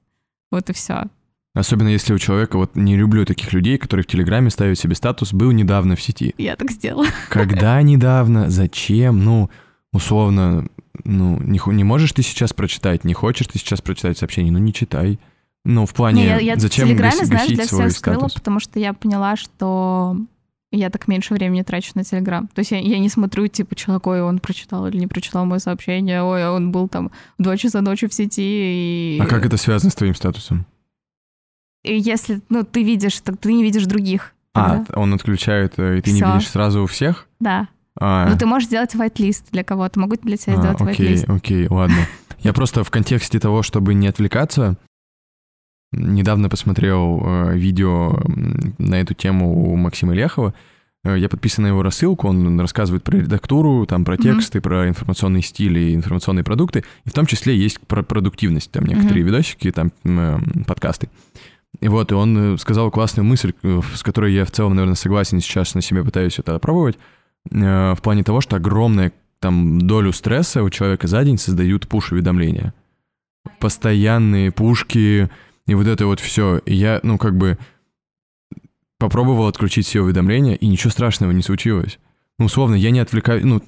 Вот 0.52 0.70
и 0.70 0.72
все. 0.72 1.04
Особенно 1.52 1.88
если 1.88 2.14
у 2.14 2.18
человека, 2.18 2.56
вот 2.56 2.76
не 2.76 2.96
люблю 2.96 3.24
таких 3.24 3.52
людей, 3.52 3.76
которые 3.78 4.04
в 4.04 4.06
Телеграме 4.06 4.50
ставят 4.50 4.78
себе 4.78 4.94
статус 4.94 5.32
«был 5.32 5.50
недавно 5.50 5.96
в 5.96 6.02
сети». 6.02 6.32
Я 6.38 6.54
так 6.54 6.70
сделала. 6.70 7.06
Когда 7.28 7.82
недавно? 7.82 8.48
Зачем? 8.50 9.24
Ну, 9.24 9.50
условно, 9.92 10.66
ну, 11.04 11.38
не, 11.40 11.60
не 11.66 11.84
можешь 11.84 12.12
ты 12.12 12.22
сейчас 12.22 12.52
прочитать, 12.52 13.04
не 13.04 13.14
хочешь 13.14 13.46
ты 13.46 13.58
сейчас 13.58 13.80
прочитать 13.80 14.18
сообщение, 14.18 14.52
ну, 14.52 14.58
не 14.58 14.72
читай. 14.72 15.18
Ну, 15.64 15.84
в 15.84 15.92
плане, 15.92 16.22
Не, 16.22 16.28
я, 16.28 16.38
я 16.38 16.56
зачем 16.56 16.86
в 16.86 16.88
Телеграме, 16.88 17.20
гаси- 17.20 17.24
знаешь, 17.24 17.48
для 17.48 17.66
всех 17.66 17.92
скрыла, 17.92 18.28
потому 18.32 18.60
что 18.60 18.78
я 18.78 18.94
поняла, 18.94 19.36
что 19.36 20.16
я 20.72 20.88
так 20.88 21.08
меньше 21.08 21.34
времени 21.34 21.62
трачу 21.62 21.92
на 21.96 22.04
Телеграм. 22.04 22.48
То 22.48 22.60
есть 22.60 22.70
я, 22.70 22.78
я 22.78 22.98
не 22.98 23.08
смотрю, 23.08 23.46
типа, 23.48 23.74
человек, 23.74 24.06
ой, 24.06 24.22
он 24.22 24.38
прочитал 24.38 24.86
или 24.86 24.96
не 24.96 25.06
прочитал 25.06 25.44
мое 25.44 25.58
сообщение, 25.58 26.22
ой, 26.22 26.48
он 26.48 26.72
был 26.72 26.88
там 26.88 27.10
в 27.38 27.42
2 27.42 27.56
часа 27.56 27.80
ночи 27.82 28.06
в 28.06 28.14
сети. 28.14 29.16
И... 29.16 29.18
А 29.20 29.26
как 29.26 29.44
это 29.44 29.56
связано 29.56 29.90
с 29.90 29.94
твоим 29.94 30.14
статусом? 30.14 30.64
И 31.82 31.98
если, 31.98 32.40
ну, 32.48 32.62
ты 32.62 32.82
видишь, 32.82 33.20
так 33.20 33.38
ты 33.38 33.52
не 33.52 33.62
видишь 33.62 33.84
других. 33.84 34.34
А, 34.52 34.78
тогда. 34.78 35.00
он 35.00 35.14
отключает, 35.14 35.74
э, 35.78 35.98
и 35.98 36.00
ты 36.02 36.10
не 36.10 36.20
Всё. 36.20 36.32
видишь 36.32 36.48
сразу 36.48 36.82
у 36.82 36.86
всех? 36.86 37.26
Да. 37.38 37.68
А, 37.98 38.28
Ну, 38.28 38.38
ты 38.38 38.46
можешь 38.46 38.68
сделать 38.68 38.94
white-лист 38.94 39.46
для 39.52 39.64
кого-то. 39.64 39.98
Могу 40.00 40.16
для 40.16 40.36
тебя 40.36 40.54
а, 40.54 40.56
сделать 40.58 40.80
окей, 40.80 41.06
white-лист. 41.06 41.28
окей, 41.28 41.66
ладно. 41.68 42.06
Я 42.40 42.52
просто 42.52 42.84
в 42.84 42.90
контексте 42.90 43.38
того, 43.38 43.62
чтобы 43.62 43.94
не 43.94 44.06
отвлекаться, 44.08 44.76
недавно 45.92 46.48
посмотрел 46.48 47.20
э, 47.22 47.56
видео 47.56 48.22
на 48.78 49.00
эту 49.00 49.14
тему 49.14 49.72
у 49.72 49.76
Максима 49.76 50.14
Лехова. 50.14 50.54
Э, 51.04 51.18
Я 51.18 51.28
подписан 51.28 51.64
на 51.64 51.68
его 51.68 51.82
рассылку, 51.82 52.28
он 52.28 52.60
рассказывает 52.60 53.02
про 53.02 53.18
редактуру, 53.18 53.86
там 53.86 54.04
про 54.04 54.16
тексты, 54.16 54.60
про 54.60 54.88
информационные 54.88 55.42
стили, 55.42 55.94
информационные 55.94 56.44
продукты, 56.44 56.84
и 57.04 57.08
в 57.08 57.12
том 57.12 57.26
числе 57.26 57.56
есть 57.56 57.80
про 57.80 58.02
продуктивность, 58.02 58.70
там 58.70 58.84
некоторые 58.86 59.24
видосики, 59.24 59.70
там 59.72 59.90
э, 60.04 60.38
подкасты. 60.66 61.08
И 61.80 61.88
вот, 61.88 62.12
и 62.12 62.14
он 62.14 62.58
сказал 62.58 62.90
классную 62.90 63.24
мысль, 63.24 63.52
с 63.94 64.02
которой 64.02 64.32
я 64.32 64.44
в 64.44 64.50
целом, 64.50 64.74
наверное, 64.74 64.96
согласен, 64.96 65.40
сейчас 65.40 65.74
на 65.74 65.82
себе 65.82 66.04
пытаюсь 66.04 66.38
это 66.38 66.54
опробовать, 66.54 66.98
в 67.48 67.98
плане 68.02 68.22
того, 68.24 68.40
что 68.40 68.56
огромная 68.56 69.12
там 69.38 69.80
долю 69.80 70.12
стресса 70.12 70.62
у 70.62 70.70
человека 70.70 71.06
за 71.06 71.24
день 71.24 71.38
создают 71.38 71.88
пуш-уведомления. 71.88 72.74
Постоянные 73.58 74.52
пушки 74.52 75.30
и 75.66 75.74
вот 75.74 75.86
это 75.86 76.06
вот 76.06 76.20
все. 76.20 76.58
И 76.58 76.74
я, 76.74 77.00
ну, 77.02 77.16
как 77.16 77.36
бы 77.36 77.58
попробовал 78.98 79.46
отключить 79.46 79.86
все 79.86 80.02
уведомления, 80.02 80.54
и 80.54 80.66
ничего 80.66 80.90
страшного 80.90 81.32
не 81.32 81.42
случилось. 81.42 81.98
Ну, 82.40 82.46
условно, 82.46 82.74
я 82.74 82.90
не 82.90 83.00
отвлекаю, 83.00 83.46
ну, 83.46 83.62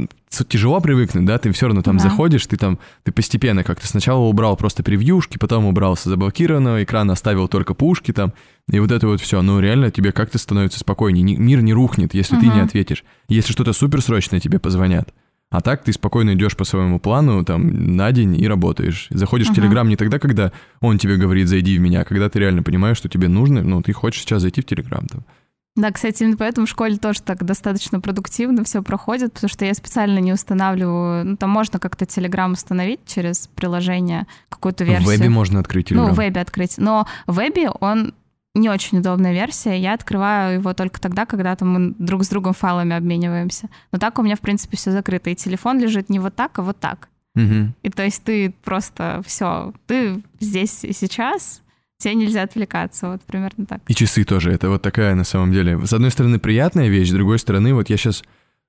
тяжело 0.48 0.80
привыкнуть, 0.80 1.26
да, 1.26 1.36
ты 1.36 1.52
все 1.52 1.66
равно 1.66 1.82
там 1.82 1.98
Да. 1.98 2.04
заходишь, 2.04 2.46
ты 2.46 2.56
там, 2.56 2.78
ты 3.04 3.12
постепенно 3.12 3.62
как-то 3.64 3.86
сначала 3.86 4.20
убрал 4.20 4.56
просто 4.56 4.82
превьюшки, 4.82 5.36
потом 5.36 5.66
убрался 5.66 6.08
заблокированного 6.08 6.82
экрана, 6.82 7.12
оставил 7.12 7.48
только 7.48 7.74
пушки 7.74 8.12
там, 8.12 8.32
и 8.70 8.78
вот 8.80 8.90
это 8.90 9.06
вот 9.08 9.20
все. 9.20 9.42
Ну, 9.42 9.60
реально 9.60 9.90
тебе 9.90 10.10
как-то 10.10 10.38
становится 10.38 10.78
спокойнее. 10.80 11.22
Ни- 11.22 11.36
мир 11.36 11.60
не 11.60 11.74
рухнет, 11.74 12.14
если 12.14 12.36
ты 12.36 12.46
не 12.46 12.60
ответишь. 12.60 13.04
Если 13.28 13.52
что-то 13.52 13.74
суперсрочное, 13.74 14.40
тебе 14.40 14.58
позвонят. 14.58 15.12
А 15.50 15.60
так 15.60 15.84
ты 15.84 15.92
спокойно 15.92 16.32
идешь 16.32 16.56
по 16.56 16.64
своему 16.64 16.98
плану 16.98 17.44
там 17.44 17.94
на 17.94 18.10
день 18.10 18.40
и 18.40 18.48
работаешь. 18.48 19.08
Заходишь 19.10 19.48
в 19.48 19.50
Мгм. 19.50 19.56
Телеграм 19.60 19.86
не 19.86 19.96
тогда, 19.96 20.18
когда 20.18 20.50
он 20.80 20.96
тебе 20.96 21.16
говорит 21.16 21.46
«зайди 21.46 21.76
в 21.76 21.80
меня», 21.82 22.00
а 22.00 22.04
когда 22.04 22.30
ты 22.30 22.38
реально 22.38 22.62
понимаешь, 22.62 22.96
что 22.96 23.10
тебе 23.10 23.28
нужно, 23.28 23.62
ну, 23.62 23.82
ты 23.82 23.92
хочешь 23.92 24.22
сейчас 24.22 24.40
зайти 24.40 24.62
в 24.62 24.64
Телеграм 24.64 25.06
там. 25.08 25.26
Да, 25.74 25.90
кстати, 25.90 26.22
именно 26.22 26.36
поэтому 26.36 26.66
в 26.66 26.70
школе 26.70 26.96
тоже 26.98 27.22
так 27.22 27.44
достаточно 27.44 27.98
продуктивно 27.98 28.62
все 28.62 28.82
проходит, 28.82 29.32
потому 29.32 29.48
что 29.48 29.64
я 29.64 29.72
специально 29.72 30.18
не 30.18 30.32
устанавливаю. 30.32 31.24
Ну, 31.24 31.36
там 31.36 31.48
можно 31.48 31.78
как-то 31.78 32.04
Телеграм 32.04 32.52
установить 32.52 33.00
через 33.06 33.48
приложение, 33.54 34.26
какую-то 34.50 34.84
версию. 34.84 35.08
В 35.08 35.18
вебе 35.18 35.30
можно 35.30 35.60
открыть 35.60 35.88
Телеграм. 35.88 36.08
Ну, 36.08 36.14
в 36.14 36.18
вебе 36.18 36.42
открыть. 36.42 36.76
Но 36.76 37.06
в 37.26 37.36
вебе 37.36 37.70
он 37.70 38.12
не 38.54 38.68
очень 38.68 38.98
удобная 38.98 39.32
версия. 39.32 39.78
Я 39.78 39.94
открываю 39.94 40.58
его 40.58 40.74
только 40.74 41.00
тогда, 41.00 41.24
когда 41.24 41.56
там 41.56 41.68
мы 41.70 41.94
друг 41.98 42.24
с 42.24 42.28
другом 42.28 42.52
файлами 42.52 42.94
обмениваемся. 42.94 43.70
Но 43.92 43.98
так 43.98 44.18
у 44.18 44.22
меня, 44.22 44.36
в 44.36 44.40
принципе, 44.40 44.76
все 44.76 44.90
закрыто. 44.90 45.30
И 45.30 45.34
телефон 45.34 45.78
лежит 45.78 46.10
не 46.10 46.18
вот 46.18 46.34
так, 46.34 46.58
а 46.58 46.62
вот 46.62 46.78
так. 46.78 47.08
Мгм. 47.34 47.74
И 47.82 47.88
то 47.88 48.04
есть 48.04 48.22
ты 48.24 48.52
просто 48.62 49.22
все, 49.24 49.72
ты 49.86 50.20
здесь 50.38 50.84
и 50.84 50.92
сейчас, 50.92 51.61
тебе 52.02 52.14
нельзя 52.14 52.42
отвлекаться. 52.42 53.08
Вот 53.08 53.22
примерно 53.22 53.66
так. 53.66 53.80
И 53.88 53.94
часы 53.94 54.24
тоже. 54.24 54.52
Это 54.52 54.68
вот 54.68 54.82
такая 54.82 55.14
на 55.14 55.24
самом 55.24 55.52
деле. 55.52 55.84
С 55.84 55.92
одной 55.92 56.10
стороны, 56.10 56.38
приятная 56.38 56.88
вещь, 56.88 57.10
с 57.10 57.12
другой 57.12 57.38
стороны, 57.38 57.74
вот 57.74 57.90
я 57.90 57.96
сейчас... 57.96 58.22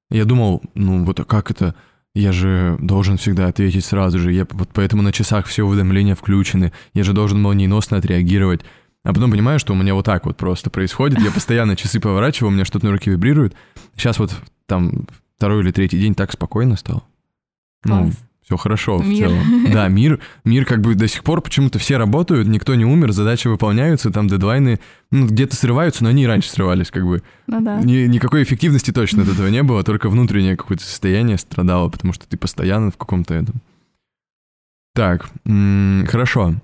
Я 0.10 0.26
думал, 0.26 0.62
ну 0.76 1.04
вот 1.06 1.20
а 1.20 1.26
как 1.26 1.50
это? 1.50 1.76
Я 2.14 2.32
же 2.32 2.78
должен 2.80 3.18
всегда 3.18 3.48
ответить 3.48 3.84
сразу 3.84 4.20
же. 4.20 4.32
Я, 4.32 4.46
вот 4.52 4.70
поэтому 4.74 5.02
на 5.02 5.12
часах 5.12 5.48
все 5.48 5.64
уведомления 5.64 6.14
включены. 6.14 6.72
Я 6.94 7.04
же 7.04 7.14
должен 7.14 7.42
молниеносно 7.42 7.98
отреагировать. 7.98 8.62
А 9.04 9.14
потом 9.14 9.32
понимаю, 9.32 9.60
что 9.60 9.74
у 9.74 9.76
меня 9.76 9.94
вот 9.96 10.06
так 10.06 10.26
вот 10.26 10.38
просто 10.38 10.70
происходит. 10.70 11.20
Я 11.20 11.32
постоянно 11.32 11.76
часы 11.76 12.00
поворачиваю, 12.00 12.52
у 12.52 12.54
меня 12.54 12.66
что-то 12.66 12.86
на 12.86 12.92
руке 12.92 13.12
вибрирует. 13.12 13.56
Сейчас 13.96 14.20
вот 14.20 14.34
там 14.66 15.08
второй 15.36 15.62
или 15.62 15.72
третий 15.72 16.00
день 16.00 16.16
так 16.16 16.32
спокойно 16.32 16.78
стало. 16.78 17.04
Ну, 17.84 18.04
Класс. 18.04 18.18
Все 18.44 18.58
хорошо 18.58 18.98
в 18.98 19.08
Мир. 19.08 19.30
целом. 19.30 19.72
Да, 19.72 19.88
мир, 19.90 20.20
мир 20.44 20.66
как 20.66 20.82
бы 20.82 20.96
до 20.96 21.08
сих 21.08 21.24
пор 21.24 21.42
почему-то 21.42 21.80
все 21.80 21.98
работают, 21.98 22.48
никто 22.48 22.76
не 22.76 22.86
умер, 22.86 23.12
задачи 23.12 23.48
выполняются, 23.48 24.12
там 24.12 24.28
дедлайны 24.28 24.80
ну, 25.12 25.28
где-то 25.28 25.56
срываются, 25.56 26.04
но 26.04 26.10
они 26.10 26.24
и 26.24 26.28
раньше 26.28 26.50
срывались, 26.50 26.92
как 26.92 27.06
бы. 27.06 27.24
Ну 27.48 27.62
да. 27.62 27.80
Ни- 27.82 28.08
никакой 28.08 28.44
эффективности 28.44 28.92
точно 28.92 29.24
от 29.24 29.30
этого 29.30 29.48
не 29.48 29.64
было, 29.64 29.84
только 29.84 30.10
внутреннее 30.10 30.58
какое-то 30.58 30.84
состояние 30.84 31.38
страдало, 31.38 31.90
потому 31.90 32.14
что 32.14 32.28
ты 32.28 32.38
постоянно 32.38 32.92
в 32.92 32.98
каком-то 32.98 33.34
этом. 33.34 33.56
Так, 34.96 35.30
м, 35.46 36.06
хорошо. 36.08 36.56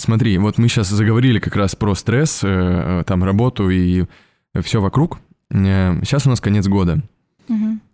Смотри, 0.00 0.38
вот 0.38 0.58
мы 0.58 0.68
сейчас 0.68 0.88
заговорили 0.88 1.38
как 1.40 1.56
раз 1.56 1.74
про 1.74 1.94
стресс, 1.94 2.40
э, 2.44 2.48
э, 2.48 3.04
там 3.04 3.24
работу 3.24 3.68
и 3.68 4.04
все 4.62 4.80
вокруг. 4.80 5.18
Сейчас 5.52 6.26
у 6.26 6.30
нас 6.30 6.40
конец 6.40 6.66
года. 6.68 7.02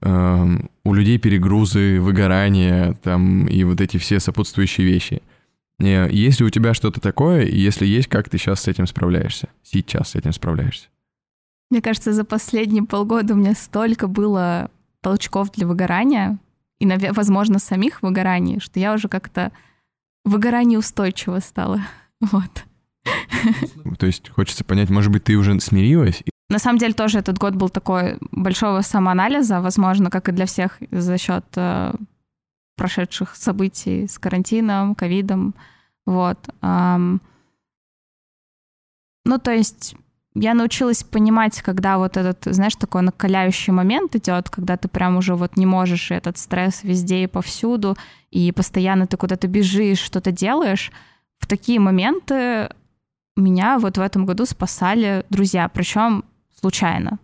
Эм, 0.01 0.71
у 0.85 0.95
людей 0.95 1.19
перегрузы, 1.19 2.01
выгорание 2.01 2.95
там 3.03 3.47
и 3.47 3.65
вот 3.65 3.81
эти 3.81 3.97
все 3.97 4.21
сопутствующие 4.21 4.87
вещи. 4.87 5.23
Э, 5.81 6.09
Есть 6.11 6.41
ли 6.41 6.47
у 6.47 6.51
тебя 6.51 6.75
что-то 6.75 7.01
такое, 7.01 7.43
и 7.43 7.57
если 7.59 7.87
есть, 7.87 8.09
как 8.09 8.29
ты 8.29 8.39
сейчас 8.39 8.61
с 8.63 8.69
этим 8.69 8.87
справляешься? 8.87 9.49
Сейчас 9.63 10.11
с 10.11 10.15
этим 10.15 10.33
справляешься? 10.33 10.89
Мне 11.71 11.81
кажется, 11.83 12.13
за 12.13 12.25
последние 12.25 12.85
полгода 12.85 13.35
у 13.35 13.37
меня 13.37 13.55
столько 13.55 14.07
было 14.07 14.71
толчков 15.01 15.51
для 15.53 15.67
выгорания, 15.67 16.39
и, 16.79 16.87
возможно, 17.13 17.59
самих 17.59 18.03
выгораний, 18.03 18.61
что 18.61 18.79
я 18.81 18.93
уже 18.95 19.09
как-то 19.09 19.51
выгорание 20.25 20.79
устойчиво 20.79 21.39
стала. 21.41 21.81
Вот. 22.21 22.65
То 23.99 24.07
есть 24.07 24.31
хочется 24.31 24.65
понять, 24.65 24.89
может 24.89 25.13
быть, 25.13 25.25
ты 25.25 25.37
уже 25.37 25.59
смирилась? 25.61 26.23
и- 26.25 26.31
На 26.51 26.59
самом 26.59 26.79
деле 26.79 26.93
тоже 26.93 27.19
этот 27.19 27.39
год 27.39 27.55
был 27.55 27.69
такой 27.69 28.19
большого 28.31 28.83
самоанализа, 28.83 29.61
возможно, 29.61 30.11
как 30.11 30.29
и 30.29 30.33
для 30.33 30.47
всех 30.47 30.79
за 30.91 31.17
счет 31.17 31.45
э, 31.57 31.93
прошедших 32.77 33.35
событий 33.35 34.07
с 34.07 34.19
карантином, 34.19 34.95
ковидом. 34.95 35.55
Вот. 36.07 36.39
Ам. 36.61 37.21
Ну, 39.25 39.39
то 39.39 39.53
есть 39.53 39.97
я 40.35 40.53
научилась 40.55 41.03
понимать, 41.03 41.63
когда 41.63 41.97
вот 41.97 42.17
этот, 42.17 42.45
знаешь, 42.45 42.75
такой 42.75 43.03
накаляющий 43.03 43.73
момент 43.73 44.15
идет, 44.17 44.51
когда 44.51 44.77
ты 44.77 44.89
прям 44.89 45.17
уже 45.17 45.37
вот 45.37 45.57
не 45.57 45.65
можешь, 45.65 46.11
и 46.11 46.15
этот 46.15 46.37
стресс 46.37 46.83
везде 46.83 47.23
и 47.23 47.29
повсюду, 47.29 47.97
и 48.31 48.53
постоянно 48.53 49.07
ты 49.07 49.17
куда-то 49.17 49.47
бежишь, 49.47 50.01
что-то 50.01 50.33
делаешь. 50.33 50.91
В 51.39 51.47
такие 51.47 51.81
моменты 51.81 52.69
меня 53.37 53.79
вот 53.79 53.97
в 53.97 54.01
этом 54.01 54.27
году 54.27 54.45
спасали 54.45 55.25
друзья, 55.31 55.69
причем 55.69 56.25
случайно. 56.65 57.19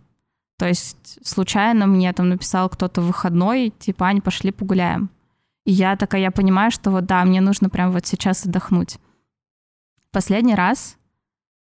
То 0.59 0.67
есть 0.67 1.17
случайно 1.27 1.87
мне 1.87 2.13
там 2.13 2.29
написал 2.29 2.69
кто-то 2.69 3.01
выходной, 3.01 3.73
типа, 3.79 4.05
Ань, 4.05 4.21
пошли 4.21 4.51
погуляем. 4.51 5.09
И 5.65 5.71
я 5.71 5.95
такая, 5.95 6.21
я 6.21 6.29
понимаю, 6.29 6.69
что 6.69 6.91
вот 6.91 7.05
да, 7.05 7.25
мне 7.25 7.41
нужно 7.41 7.69
прям 7.69 7.91
вот 7.91 8.05
сейчас 8.05 8.45
отдохнуть. 8.45 8.99
Последний 10.11 10.53
раз 10.53 10.95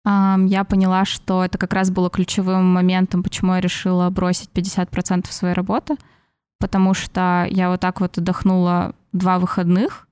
ам, 0.05 0.47
я 0.47 0.63
поняла, 0.63 1.05
что 1.05 1.45
это 1.45 1.59
как 1.59 1.73
раз 1.73 1.91
было 1.91 2.09
ключевым 2.09 2.65
моментом, 2.65 3.21
почему 3.21 3.53
я 3.53 3.61
решила 3.61 4.09
бросить 4.09 4.49
50% 4.51 5.31
своей 5.31 5.53
работы, 5.53 5.97
потому 6.57 6.95
что 6.95 7.45
я 7.51 7.69
вот 7.69 7.81
так 7.81 8.01
вот 8.01 8.17
отдохнула 8.17 8.95
два 9.11 9.37
выходных, 9.37 10.07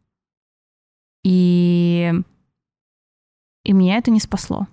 и, 1.24 2.14
и 3.64 3.74
меня 3.74 3.98
это 3.98 4.12
не 4.12 4.20
спасло. 4.20 4.68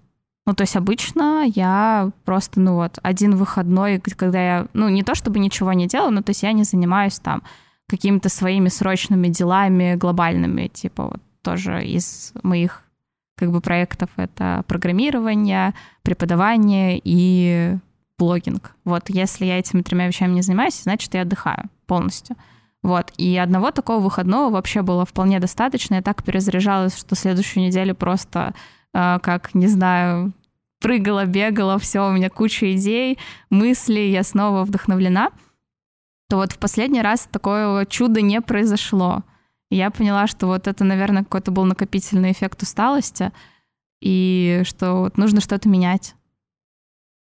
Ну, 0.44 0.54
то 0.54 0.62
есть 0.62 0.76
обычно 0.76 1.44
я 1.54 2.10
просто, 2.24 2.60
ну 2.60 2.74
вот, 2.74 2.98
один 3.02 3.36
выходной, 3.36 4.00
когда 4.00 4.40
я, 4.40 4.66
ну, 4.72 4.88
не 4.88 5.04
то 5.04 5.14
чтобы 5.14 5.38
ничего 5.38 5.72
не 5.72 5.86
делаю, 5.86 6.10
но 6.10 6.22
то 6.22 6.30
есть 6.30 6.42
я 6.42 6.52
не 6.52 6.64
занимаюсь 6.64 7.18
там 7.20 7.42
какими-то 7.88 8.28
своими 8.28 8.68
срочными 8.68 9.28
делами 9.28 9.94
глобальными, 9.94 10.66
типа 10.68 11.04
вот 11.04 11.20
тоже 11.42 11.84
из 11.84 12.32
моих 12.42 12.82
как 13.36 13.50
бы 13.50 13.60
проектов 13.60 14.10
это 14.16 14.64
программирование, 14.66 15.74
преподавание 16.02 17.00
и 17.02 17.76
блогинг. 18.18 18.74
Вот 18.84 19.04
если 19.08 19.44
я 19.44 19.58
этими 19.58 19.82
тремя 19.82 20.06
вещами 20.06 20.32
не 20.32 20.42
занимаюсь, 20.42 20.82
значит, 20.82 21.14
я 21.14 21.22
отдыхаю 21.22 21.68
полностью. 21.86 22.36
Вот. 22.82 23.12
И 23.16 23.36
одного 23.36 23.70
такого 23.70 24.00
выходного 24.00 24.50
вообще 24.50 24.82
было 24.82 25.04
вполне 25.04 25.38
достаточно. 25.40 25.96
Я 25.96 26.02
так 26.02 26.22
перезаряжалась, 26.22 26.96
что 26.96 27.14
следующую 27.14 27.64
неделю 27.64 27.94
просто 27.94 28.54
как, 28.92 29.54
не 29.54 29.68
знаю, 29.68 30.32
прыгала, 30.80 31.24
бегала, 31.24 31.78
все, 31.78 32.06
у 32.06 32.12
меня 32.12 32.28
куча 32.28 32.74
идей, 32.74 33.18
мыслей, 33.48 34.10
я 34.10 34.22
снова 34.22 34.64
вдохновлена. 34.64 35.30
То 36.28 36.36
вот 36.36 36.52
в 36.52 36.58
последний 36.58 37.02
раз 37.02 37.28
такое 37.30 37.86
чудо 37.86 38.20
не 38.20 38.40
произошло. 38.40 39.22
Я 39.70 39.90
поняла, 39.90 40.26
что 40.26 40.46
вот 40.46 40.66
это, 40.66 40.84
наверное, 40.84 41.24
какой-то 41.24 41.50
был 41.50 41.64
накопительный 41.64 42.32
эффект 42.32 42.62
усталости, 42.62 43.32
и 44.02 44.62
что 44.64 44.94
вот 44.94 45.16
нужно 45.16 45.40
что-то 45.40 45.68
менять. 45.68 46.14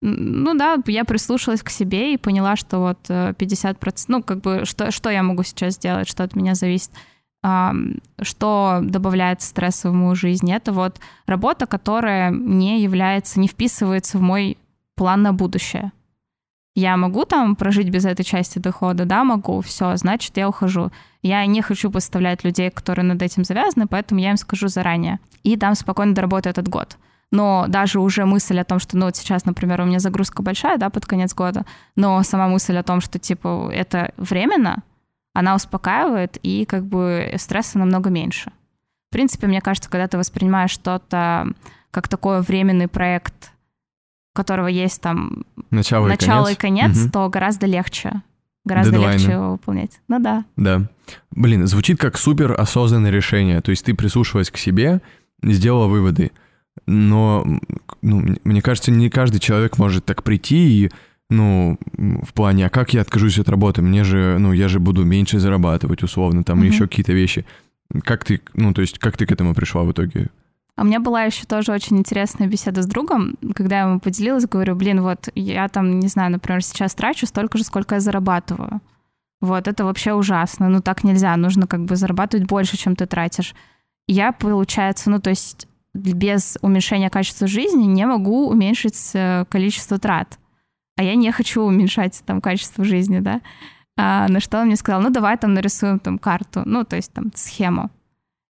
Ну 0.02 0.56
да, 0.56 0.78
я 0.88 1.06
прислушалась 1.06 1.62
к 1.62 1.70
себе 1.70 2.14
и 2.14 2.18
поняла, 2.18 2.56
что 2.56 2.80
вот 2.80 3.10
50%, 3.10 3.76
э, 3.80 4.06
ну 4.08 4.24
как 4.24 4.42
бы, 4.42 4.66
что, 4.66 4.90
что 4.90 5.12
я 5.12 5.22
могу 5.22 5.44
сейчас 5.44 5.76
сделать, 5.76 6.08
что 6.08 6.24
от 6.24 6.36
меня 6.36 6.56
зависит, 6.56 6.90
что 7.44 8.80
добавляет 8.84 9.42
стресса 9.42 9.90
в 9.90 9.94
мою 9.94 10.16
жизнь. 10.16 10.52
Это 10.52 10.72
вот 10.72 11.00
работа, 11.26 11.66
которая 11.66 12.32
не 12.32 12.82
является, 12.82 13.40
не 13.40 13.48
вписывается 13.48 14.18
в 14.18 14.22
мой 14.22 14.58
план 14.96 15.24
на 15.24 15.34
будущее. 15.34 15.92
Я 16.76 16.96
могу 16.98 17.26
там 17.26 17.56
прожить 17.56 17.90
без 17.90 18.06
этой 18.06 18.24
части 18.24 18.60
дохода? 18.60 19.06
Да, 19.06 19.24
могу. 19.24 19.60
Все, 19.62 19.96
значит, 19.98 20.38
я 20.38 20.48
ухожу. 20.48 20.92
Я 21.22 21.46
не 21.46 21.62
хочу 21.62 21.92
поставлять 21.92 22.44
людей, 22.44 22.70
которые 22.70 23.06
над 23.06 23.22
этим 23.22 23.44
завязаны, 23.44 23.88
поэтому 23.88 24.22
я 24.22 24.32
им 24.32 24.38
скажу 24.38 24.68
заранее. 24.68 25.20
И 25.44 25.58
там 25.58 25.76
спокойно 25.76 26.14
доработаю 26.14 26.52
этот 26.52 26.68
год 26.68 26.98
но 27.32 27.66
даже 27.68 28.00
уже 28.00 28.26
мысль 28.26 28.60
о 28.60 28.66
том, 28.66 28.80
что, 28.80 28.98
ну, 28.98 29.06
вот 29.06 29.16
сейчас, 29.16 29.46
например, 29.46 29.82
у 29.82 29.86
меня 29.86 30.00
загрузка 30.00 30.44
большая, 30.44 30.78
да, 30.78 30.90
под 30.90 31.06
конец 31.06 31.34
года, 31.34 31.66
но 31.96 32.22
сама 32.24 32.48
мысль 32.48 32.78
о 32.78 32.84
том, 32.84 33.00
что, 33.00 33.20
типа, 33.20 33.70
это 33.74 34.14
временно, 34.18 34.84
она 35.34 35.56
успокаивает, 35.56 36.38
и 36.44 36.66
как 36.66 36.86
бы 36.86 37.34
стресса 37.38 37.80
намного 37.80 38.10
меньше. 38.10 38.52
В 39.10 39.14
принципе, 39.14 39.48
мне 39.48 39.62
кажется, 39.62 39.90
когда 39.90 40.08
ты 40.08 40.18
воспринимаешь 40.18 40.72
что-то 40.72 41.54
как 41.92 42.08
такой 42.08 42.42
временный 42.42 42.88
проект, 42.88 43.52
у 44.34 44.38
которого 44.38 44.68
есть 44.68 45.02
там 45.02 45.44
начало, 45.70 46.08
начало 46.08 46.48
и 46.48 46.56
конец, 46.56 46.88
и 46.88 46.94
конец 46.94 47.06
угу. 47.06 47.12
то 47.12 47.30
гораздо 47.30 47.66
легче. 47.66 48.22
Гораздо 48.64 48.92
Дедлайны. 48.94 49.18
легче 49.18 49.32
его 49.32 49.52
выполнять. 49.54 50.00
Ну 50.08 50.20
да. 50.20 50.46
Да. 50.56 50.84
Блин, 51.32 51.66
звучит 51.66 52.00
как 52.00 52.18
супер 52.18 52.60
осознанное 52.60 53.10
решение. 53.10 53.60
То 53.62 53.72
есть 53.72 53.84
ты 53.84 53.96
прислушиваясь 53.96 54.52
к 54.52 54.58
себе, 54.58 55.02
сделала 55.42 55.88
выводы 55.88 56.32
но 56.86 57.46
ну, 58.02 58.26
мне 58.44 58.62
кажется, 58.62 58.92
не 58.92 59.10
каждый 59.10 59.40
человек 59.40 59.78
может 59.78 60.06
так 60.06 60.24
прийти 60.24 60.86
и 60.86 60.92
ну, 61.32 61.78
в 62.24 62.34
плане, 62.34 62.68
а 62.68 62.70
как 62.70 62.94
я 62.94 63.02
откажусь 63.02 63.40
от 63.40 63.50
работы? 63.50 63.82
Мне 63.82 64.04
же, 64.04 64.38
ну, 64.38 64.52
я 64.52 64.68
же 64.68 64.80
буду 64.80 65.06
меньше 65.06 65.40
зарабатывать, 65.40 66.04
условно, 66.04 66.44
там, 66.44 66.62
mm-hmm. 66.62 66.68
еще 66.68 66.88
какие-то 66.88 67.14
вещи. 67.14 67.46
Как 68.04 68.26
ты, 68.26 68.42
ну, 68.54 68.74
то 68.74 68.82
есть, 68.82 69.00
как 69.00 69.18
ты 69.18 69.26
к 69.26 69.32
этому 69.32 69.56
пришла 69.56 69.84
в 69.84 69.92
итоге? 69.92 70.28
А 70.76 70.84
у 70.84 70.86
меня 70.86 71.00
была 71.00 71.24
еще 71.24 71.46
тоже 71.46 71.72
очень 71.72 71.98
интересная 71.98 72.48
беседа 72.48 72.82
с 72.82 72.86
другом, 72.86 73.36
когда 73.56 73.80
я 73.80 73.88
ему 73.88 74.00
поделилась, 74.00 74.46
говорю, 74.46 74.76
блин, 74.76 75.02
вот 75.02 75.30
я 75.36 75.68
там, 75.70 76.00
не 76.00 76.08
знаю, 76.08 76.32
например, 76.32 76.64
сейчас 76.64 76.96
трачу 76.96 77.26
столько 77.26 77.58
же, 77.58 77.64
сколько 77.64 77.96
я 77.96 78.02
зарабатываю. 78.02 78.82
Вот, 79.40 79.68
это 79.68 79.86
вообще 79.86 80.14
ужасно. 80.14 80.70
Ну, 80.70 80.82
так 80.82 81.04
нельзя. 81.04 81.36
Нужно 81.38 81.66
как 81.66 81.86
бы 81.86 81.96
зарабатывать 81.96 82.46
больше, 82.46 82.78
чем 82.78 82.96
ты 82.96 83.06
тратишь. 83.06 83.56
Я, 84.08 84.34
получается, 84.34 85.10
ну, 85.10 85.20
то 85.20 85.32
есть 85.32 85.68
без 85.94 86.58
уменьшения 86.62 87.10
качества 87.10 87.48
жизни 87.48 87.86
не 87.86 88.06
могу 88.06 88.50
уменьшить 88.50 89.12
э, 89.14 89.46
количество 89.50 89.98
трат. 89.98 90.40
А 91.02 91.04
я 91.04 91.16
не 91.16 91.32
хочу 91.32 91.64
уменьшать 91.64 92.22
там 92.28 92.42
качество 92.42 92.86
жизни, 92.86 93.22
да. 93.22 93.42
А, 93.98 94.28
на 94.28 94.40
что 94.40 94.60
он 94.60 94.68
мне 94.68 94.76
сказал, 94.76 95.02
ну 95.02 95.10
давай 95.10 95.36
там 95.36 95.56
нарисуем 95.56 95.98
там 95.98 96.20
карту, 96.20 96.62
ну 96.66 96.84
то 96.86 96.96
есть 96.96 97.12
там 97.12 97.32
схему. 97.34 97.90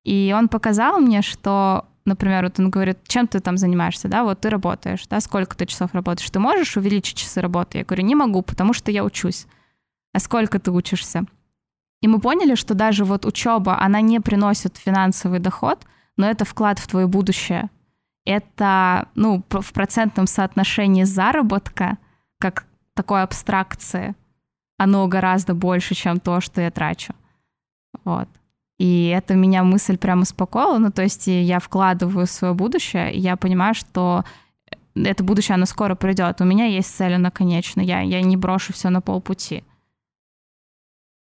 И 0.04 0.35
он 0.37 0.48
показал 0.48 1.00
мне, 1.00 1.22
что, 1.22 1.87
например, 2.04 2.44
вот 2.44 2.61
он 2.61 2.68
говорит, 2.68 2.98
чем 3.07 3.28
ты 3.28 3.40
там 3.40 3.57
занимаешься, 3.57 4.09
да, 4.09 4.24
вот 4.24 4.40
ты 4.40 4.50
работаешь, 4.50 5.07
да, 5.07 5.20
сколько 5.20 5.57
ты 5.57 5.64
часов 5.64 5.94
работаешь, 5.94 6.28
ты 6.28 6.38
можешь 6.38 6.76
увеличить 6.76 7.16
часы 7.16 7.40
работы? 7.40 7.78
Я 7.78 7.85
говорю, 7.85 8.04
не 8.04 8.14
могу, 8.14 8.42
потому 8.42 8.74
что 8.74 8.90
я 8.90 9.02
учусь. 9.02 9.46
А 10.12 10.18
сколько 10.18 10.59
ты 10.59 10.70
учишься? 10.70 11.24
И 12.02 12.09
мы 12.09 12.20
поняли, 12.20 12.57
что 12.57 12.74
даже 12.74 13.07
вот 13.07 13.24
учеба, 13.24 13.80
она 13.80 14.02
не 14.02 14.20
приносит 14.20 14.76
финансовый 14.76 15.38
доход, 15.38 15.87
но 16.18 16.28
это 16.28 16.44
вклад 16.44 16.78
в 16.78 16.88
твое 16.88 17.07
будущее. 17.07 17.70
Это, 18.26 19.09
ну, 19.14 19.42
в 19.48 19.72
процентном 19.72 20.26
соотношении 20.26 21.04
заработка, 21.04 21.96
как 22.50 22.66
такой 22.94 23.22
абстракции, 23.22 24.14
оно 24.78 25.07
гораздо 25.09 25.54
больше, 25.54 25.94
чем 25.94 26.20
то, 26.20 26.40
что 26.40 26.61
я 26.61 26.70
трачу. 26.70 27.14
Вот. 28.04 28.28
И 28.78 29.07
это 29.07 29.35
меня 29.35 29.62
мысль 29.62 29.96
прямо 29.96 30.22
успокоила. 30.22 30.78
Ну, 30.78 30.90
то 30.90 31.02
есть 31.02 31.26
я 31.26 31.59
вкладываю 31.59 32.26
в 32.26 32.30
свое 32.30 32.54
будущее, 32.54 33.14
и 33.14 33.20
я 33.20 33.37
понимаю, 33.37 33.74
что 33.74 34.24
это 34.94 35.24
будущее, 35.24 35.54
оно 35.54 35.66
скоро 35.66 35.94
придет. 35.94 36.40
У 36.40 36.44
меня 36.44 36.66
есть 36.66 36.94
цель, 36.94 37.14
она 37.14 37.30
конечна. 37.30 37.80
Я, 37.80 38.00
я 38.00 38.20
не 38.20 38.37
брошу 38.37 38.72
все 38.72 38.90
на 38.90 39.00
полпути. 39.00 39.64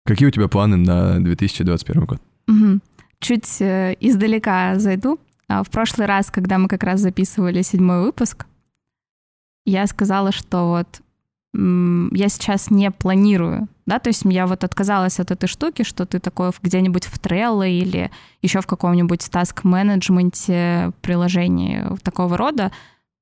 Какие 0.05 0.29
у 0.29 0.31
тебя 0.31 0.49
планы 0.49 0.77
на 0.77 1.21
2021 1.21 2.05
год? 2.05 2.23
Угу 2.49 2.81
чуть 3.21 3.61
э, 3.61 3.97
издалека 4.01 4.79
зайду. 4.79 5.19
А 5.49 5.63
в 5.63 5.71
прошлый 5.71 6.07
раз, 6.07 6.31
когда 6.31 6.59
мы 6.59 6.69
как 6.69 6.83
раз 6.83 7.01
записывали 7.01 7.63
седьмой 7.63 8.03
выпуск, 8.03 8.47
я 9.69 9.87
сказала, 9.87 10.33
что 10.33 10.69
вот 10.69 11.01
я 11.55 12.29
сейчас 12.29 12.71
не 12.71 12.91
планирую, 12.91 13.69
да, 13.87 13.99
то 13.99 14.09
есть 14.09 14.23
я 14.25 14.47
вот 14.47 14.65
отказалась 14.65 15.19
от 15.19 15.31
этой 15.31 15.47
штуки, 15.47 15.83
что 15.83 16.05
ты 16.05 16.19
такой 16.21 16.51
где-нибудь 16.63 17.07
в 17.07 17.19
Trello 17.19 17.69
или 17.69 18.11
еще 18.43 18.61
в 18.61 18.67
каком-нибудь 18.67 19.27
таск-менеджменте 19.31 20.93
приложении 21.01 21.85
такого 22.03 22.37
рода 22.37 22.71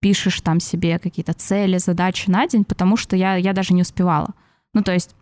пишешь 0.01 0.41
там 0.41 0.61
себе 0.61 0.99
какие-то 0.99 1.35
цели, 1.35 1.79
задачи 1.79 2.29
на 2.29 2.47
день, 2.47 2.65
потому 2.65 2.97
что 2.97 3.17
я, 3.17 3.37
я 3.37 3.53
даже 3.53 3.75
не 3.75 3.83
успевала. 3.83 4.31
Ну, 4.75 4.83
то 4.83 4.93
есть 4.93 5.15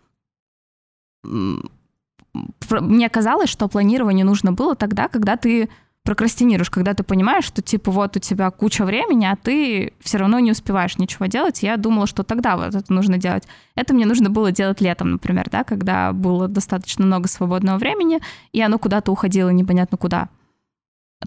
мне 2.33 3.09
казалось, 3.09 3.49
что 3.49 3.67
планирование 3.67 4.25
нужно 4.25 4.51
было 4.51 4.75
тогда, 4.75 5.07
когда 5.07 5.37
ты 5.37 5.69
прокрастинируешь, 6.05 6.69
когда 6.69 6.93
ты 6.93 7.03
понимаешь, 7.03 7.43
что 7.45 7.63
типа 7.63 7.91
вот 7.91 8.15
у 8.15 8.19
тебя 8.19 8.51
куча 8.51 8.85
времени, 8.85 9.25
а 9.25 9.35
ты 9.35 9.91
все 9.99 10.19
равно 10.19 10.39
не 10.39 10.51
успеваешь 10.51 10.99
ничего 10.99 11.25
делать. 11.25 11.63
Я 11.63 11.77
думала, 11.77 12.05
что 12.05 12.23
тогда 12.23 12.55
вот 12.55 12.75
это 12.75 12.93
нужно 12.93 13.17
делать. 13.17 13.43
Это 13.73 13.93
мне 13.93 14.05
нужно 14.05 14.29
было 14.29 14.51
делать 14.51 14.81
летом, 14.81 15.13
например, 15.13 15.49
да, 15.51 15.63
когда 15.63 16.13
было 16.13 16.47
достаточно 16.47 17.05
много 17.05 17.27
свободного 17.27 17.79
времени, 17.79 18.19
и 18.53 18.61
оно 18.61 18.77
куда-то 18.77 19.11
уходило 19.11 19.49
непонятно 19.49 19.97
куда. 19.97 20.29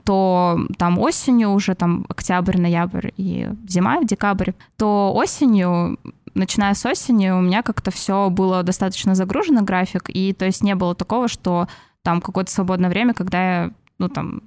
То 0.05 0.61
там 0.79 0.99
осенью 1.01 1.51
уже, 1.51 1.75
там 1.75 2.07
октябрь, 2.09 2.61
ноябрь 2.61 3.11
и 3.17 3.49
зима, 3.69 4.05
декабрь, 4.05 4.53
то 4.77 5.13
осенью 5.13 5.99
начиная 6.35 6.75
с 6.75 6.87
осени 6.87 7.31
у 7.31 7.41
меня 7.41 7.63
как-то 7.65 7.91
все 7.91 8.31
было 8.31 8.63
достаточно 8.63 9.17
загружено, 9.17 9.63
график, 9.63 10.05
и 10.09 10.33
то 10.33 10.45
есть 10.45 10.63
не 10.63 10.77
было 10.77 10.95
такого, 10.95 11.27
что 11.27 11.67
там 12.05 12.21
какое-то 12.21 12.53
свободное 12.53 12.91
время, 12.91 13.13
когда 13.13 13.65
я, 13.65 13.71
ну 13.99 14.09
там, 14.09 14.43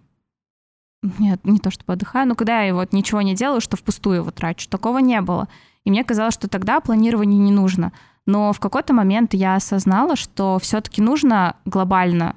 нет, 1.04 1.40
не 1.44 1.60
то 1.60 1.72
чтобы 1.72 1.94
отдыхаю, 1.94 2.28
но 2.28 2.36
когда 2.36 2.62
я 2.62 2.76
вот 2.76 2.94
ничего 2.94 3.22
не 3.22 3.34
делаю, 3.34 3.62
что 3.62 3.78
впустую 3.78 4.18
его 4.18 4.32
трачу, 4.32 4.70
такого 4.70 5.00
не 5.00 5.20
было. 5.22 5.48
И 5.84 5.90
мне 5.90 6.04
казалось, 6.04 6.36
что 6.36 6.48
тогда 6.48 6.80
планирование 6.80 7.40
не 7.40 7.52
нужно. 7.52 7.92
Но 8.28 8.54
в 8.54 8.60
какой-то 8.60 8.94
момент 8.94 9.34
я 9.34 9.56
осознала, 9.56 10.16
что 10.16 10.60
все-таки 10.60 11.02
нужно 11.02 11.56
глобально 11.66 12.36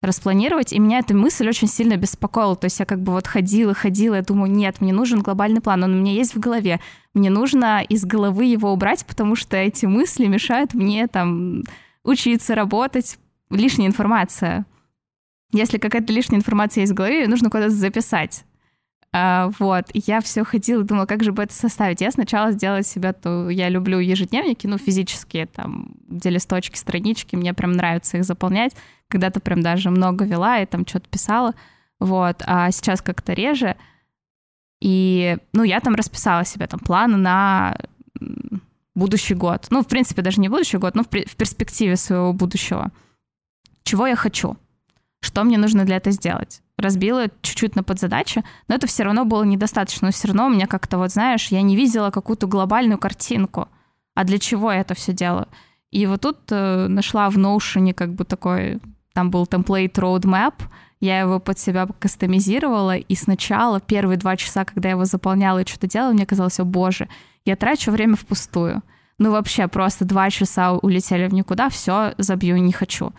распланировать, 0.00 0.72
и 0.72 0.80
меня 0.80 0.98
эта 0.98 1.14
мысль 1.14 1.48
очень 1.48 1.68
сильно 1.68 1.96
беспокоила. 1.96 2.56
То 2.56 2.64
есть 2.64 2.80
я 2.80 2.86
как 2.86 3.00
бы 3.00 3.12
вот 3.12 3.28
ходила, 3.28 3.72
ходила, 3.72 4.16
я 4.16 4.22
думаю, 4.22 4.50
нет, 4.50 4.80
мне 4.80 4.92
нужен 4.92 5.20
глобальный 5.20 5.60
план, 5.60 5.84
он 5.84 5.94
у 5.94 6.00
меня 6.00 6.12
есть 6.12 6.34
в 6.34 6.40
голове. 6.40 6.80
Мне 7.14 7.30
нужно 7.30 7.82
из 7.88 8.04
головы 8.04 8.46
его 8.46 8.72
убрать, 8.72 9.06
потому 9.06 9.36
что 9.36 9.56
эти 9.56 9.86
мысли 9.86 10.26
мешают 10.26 10.74
мне 10.74 11.06
там 11.06 11.62
учиться, 12.02 12.56
работать, 12.56 13.16
лишняя 13.48 13.86
информация. 13.86 14.66
Если 15.52 15.78
какая-то 15.78 16.12
лишняя 16.12 16.38
информация 16.38 16.82
есть 16.82 16.92
в 16.92 16.96
голове, 16.96 17.22
ее 17.22 17.28
нужно 17.28 17.50
куда-то 17.50 17.70
записать. 17.70 18.44
А, 19.14 19.50
вот, 19.58 19.84
я 19.92 20.22
все 20.22 20.42
ходила 20.42 20.82
думала, 20.82 21.04
как 21.04 21.22
же 21.22 21.32
бы 21.32 21.42
это 21.42 21.52
составить. 21.52 22.00
Я 22.00 22.10
сначала 22.10 22.52
сделала 22.52 22.82
себе, 22.82 23.12
то 23.12 23.50
я 23.50 23.68
люблю 23.68 23.98
ежедневники, 23.98 24.66
ну, 24.66 24.78
физические, 24.78 25.46
там, 25.46 25.94
где 26.08 26.30
листочки, 26.30 26.76
странички, 26.76 27.36
мне 27.36 27.52
прям 27.52 27.72
нравится 27.72 28.16
их 28.16 28.24
заполнять. 28.24 28.74
Когда-то 29.08 29.40
прям 29.40 29.60
даже 29.60 29.90
много 29.90 30.24
вела 30.24 30.60
и 30.60 30.66
там 30.66 30.86
что-то 30.86 31.10
писала, 31.10 31.54
вот, 32.00 32.42
а 32.46 32.70
сейчас 32.70 33.02
как-то 33.02 33.34
реже. 33.34 33.76
И, 34.80 35.36
ну, 35.52 35.62
я 35.62 35.80
там 35.80 35.94
расписала 35.94 36.46
себе 36.46 36.66
там 36.66 36.80
планы 36.80 37.18
на 37.18 37.76
будущий 38.94 39.34
год. 39.34 39.66
Ну, 39.68 39.82
в 39.82 39.86
принципе, 39.86 40.22
даже 40.22 40.40
не 40.40 40.48
будущий 40.48 40.78
год, 40.78 40.94
но 40.94 41.02
в, 41.02 41.06
в 41.08 41.36
перспективе 41.36 41.96
своего 41.96 42.32
будущего. 42.32 42.90
Чего 43.84 44.06
я 44.06 44.16
хочу? 44.16 44.56
Что 45.22 45.44
мне 45.44 45.56
нужно 45.56 45.84
для 45.84 45.96
этого 45.96 46.12
сделать? 46.12 46.62
разбила 46.82 47.28
чуть-чуть 47.40 47.76
на 47.76 47.82
подзадачи, 47.82 48.42
но 48.68 48.74
это 48.74 48.86
все 48.86 49.04
равно 49.04 49.24
было 49.24 49.44
недостаточно. 49.44 50.08
Но 50.08 50.12
все 50.12 50.28
равно 50.28 50.46
у 50.46 50.50
меня 50.50 50.66
как-то, 50.66 50.98
вот 50.98 51.10
знаешь, 51.12 51.48
я 51.48 51.62
не 51.62 51.76
видела 51.76 52.10
какую-то 52.10 52.46
глобальную 52.46 52.98
картинку. 52.98 53.68
А 54.14 54.24
для 54.24 54.38
чего 54.38 54.70
я 54.72 54.80
это 54.80 54.94
все 54.94 55.12
делаю? 55.12 55.46
И 55.90 56.06
вот 56.06 56.20
тут 56.22 56.38
э, 56.50 56.86
нашла 56.88 57.30
в 57.30 57.38
Notion 57.38 57.94
как 57.94 58.14
бы 58.14 58.24
такой, 58.24 58.80
там 59.14 59.30
был 59.30 59.44
template 59.44 59.92
roadmap, 59.92 60.54
я 61.00 61.20
его 61.20 61.40
под 61.40 61.58
себя 61.58 61.86
кастомизировала, 61.98 62.96
и 62.96 63.14
сначала 63.14 63.80
первые 63.80 64.18
два 64.18 64.36
часа, 64.36 64.64
когда 64.64 64.90
я 64.90 64.94
его 64.94 65.04
заполняла 65.04 65.60
и 65.60 65.66
что-то 65.66 65.86
делала, 65.86 66.12
мне 66.12 66.26
казалось, 66.26 66.60
о 66.60 66.64
боже, 66.64 67.08
я 67.44 67.56
трачу 67.56 67.90
время 67.90 68.16
впустую. 68.16 68.82
Ну 69.18 69.30
вообще 69.30 69.68
просто 69.68 70.04
два 70.04 70.30
часа 70.30 70.72
улетели 70.72 71.26
в 71.28 71.34
никуда, 71.34 71.68
все, 71.68 72.14
забью, 72.18 72.56
не 72.56 72.72
хочу. 72.72 73.12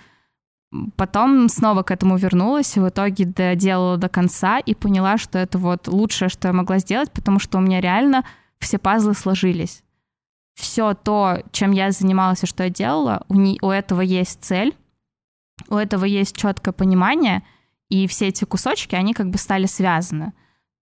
Потом 0.95 1.49
снова 1.49 1.83
к 1.83 1.91
этому 1.91 2.17
вернулась, 2.17 2.77
в 2.77 2.87
итоге 2.87 3.25
доделала 3.25 3.97
до 3.97 4.09
конца 4.09 4.59
и 4.59 4.73
поняла, 4.73 5.17
что 5.17 5.37
это 5.37 5.57
вот 5.57 5.87
лучшее, 5.87 6.29
что 6.29 6.47
я 6.47 6.53
могла 6.53 6.79
сделать, 6.79 7.11
потому 7.11 7.39
что 7.39 7.57
у 7.57 7.61
меня 7.61 7.79
реально 7.79 8.25
все 8.59 8.79
пазлы 8.79 9.13
сложились. 9.13 9.83
Все 10.55 10.93
то, 10.93 11.43
чем 11.51 11.71
я 11.71 11.91
занималась 11.91 12.43
и 12.43 12.47
что 12.47 12.63
я 12.63 12.69
делала, 12.69 13.23
у, 13.27 13.35
не, 13.35 13.59
у 13.61 13.69
этого 13.69 14.01
есть 14.01 14.43
цель, 14.43 14.75
у 15.69 15.75
этого 15.75 16.05
есть 16.05 16.35
четкое 16.35 16.73
понимание, 16.73 17.43
и 17.89 18.07
все 18.07 18.29
эти 18.29 18.45
кусочки, 18.45 18.95
они 18.95 19.13
как 19.13 19.29
бы 19.29 19.37
стали 19.37 19.65
связаны. 19.65 20.33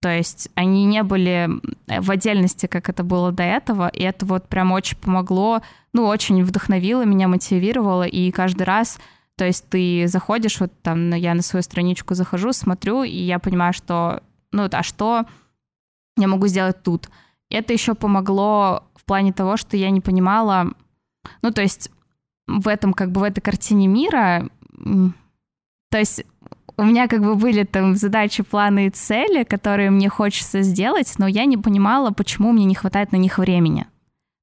То 0.02 0.10
есть 0.10 0.50
они 0.56 0.86
не 0.86 1.04
были 1.04 1.50
в 1.88 2.10
отдельности, 2.10 2.66
как 2.66 2.90
это 2.90 3.04
было 3.04 3.32
до 3.32 3.44
этого, 3.44 3.88
и 3.88 4.02
это 4.02 4.26
вот 4.26 4.48
прям 4.48 4.72
очень 4.72 4.98
помогло, 4.98 5.62
ну, 5.94 6.06
очень 6.06 6.44
вдохновило 6.44 7.06
меня, 7.06 7.28
мотивировало, 7.28 8.04
и 8.04 8.32
каждый 8.32 8.64
раз, 8.64 9.00
то 9.42 9.48
есть 9.48 9.68
ты 9.70 10.06
заходишь, 10.06 10.60
вот 10.60 10.72
там, 10.84 11.16
я 11.16 11.34
на 11.34 11.42
свою 11.42 11.64
страничку 11.64 12.14
захожу, 12.14 12.54
смотрю, 12.54 13.02
и 13.02 13.18
я 13.18 13.40
понимаю, 13.40 13.74
что, 13.74 14.22
ну, 14.52 14.70
а 14.72 14.84
что 14.84 15.26
я 16.16 16.28
могу 16.28 16.46
сделать 16.46 16.84
тут? 16.84 17.10
Это 17.50 17.74
еще 17.74 17.96
помогло 17.96 18.84
в 18.94 19.04
плане 19.04 19.34
того, 19.34 19.58
что 19.58 19.78
я 19.78 19.90
не 19.90 20.00
понимала, 20.00 20.68
ну, 21.42 21.52
то 21.52 21.64
есть 21.64 21.90
в 22.46 22.68
этом, 22.68 22.94
как 22.94 23.12
бы 23.12 23.22
в 23.22 23.24
этой 23.24 23.42
картине 23.42 23.88
мира, 23.88 24.48
то 25.90 25.98
есть 25.98 26.24
у 26.78 26.84
меня 26.84 27.08
как 27.08 27.22
бы 27.24 27.34
были 27.34 27.64
там 27.64 27.96
задачи, 27.96 28.44
планы 28.44 28.86
и 28.86 28.90
цели, 28.92 29.44
которые 29.44 29.90
мне 29.90 30.08
хочется 30.08 30.62
сделать, 30.62 31.16
но 31.18 31.26
я 31.26 31.46
не 31.46 31.58
понимала, 31.58 32.12
почему 32.12 32.52
мне 32.52 32.66
не 32.66 32.76
хватает 32.76 33.12
на 33.12 33.18
них 33.18 33.40
времени. 33.40 33.88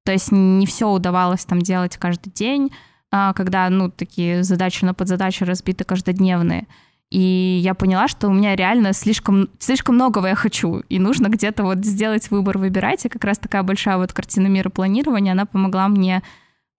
То 0.05 0.11
есть 0.11 0.33
не 0.33 0.67
все 0.67 0.91
удавалось 0.91 1.45
там 1.45 1.63
делать 1.63 1.97
каждый 1.99 2.33
день, 2.33 2.73
когда, 3.11 3.68
ну, 3.71 3.90
такие 3.90 4.42
задачи 4.42 4.85
на 4.85 4.94
подзадачи 4.94 5.44
разбиты 5.44 5.85
каждодневные. 5.85 6.66
И 7.11 7.61
я 7.62 7.73
поняла, 7.75 8.07
что 8.07 8.29
у 8.29 8.33
меня 8.33 8.55
реально 8.55 8.92
слишком, 8.92 9.49
слишком 9.59 9.94
многого 9.94 10.29
я 10.29 10.35
хочу, 10.35 10.81
и 10.90 10.99
нужно 10.99 11.29
где-то 11.29 11.62
вот 11.62 11.85
сделать 11.85 12.31
выбор, 12.31 12.59
выбирать. 12.59 13.07
И 13.07 13.09
как 13.09 13.25
раз 13.25 13.38
такая 13.38 13.62
большая 13.62 13.97
вот 13.97 14.12
картина 14.12 14.49
мира 14.49 14.68
планирования, 14.68 15.33
она 15.33 15.47
помогла 15.47 15.88
мне 15.88 16.23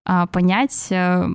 а, 0.04 0.26
понять, 0.26 0.88
а, 0.92 1.26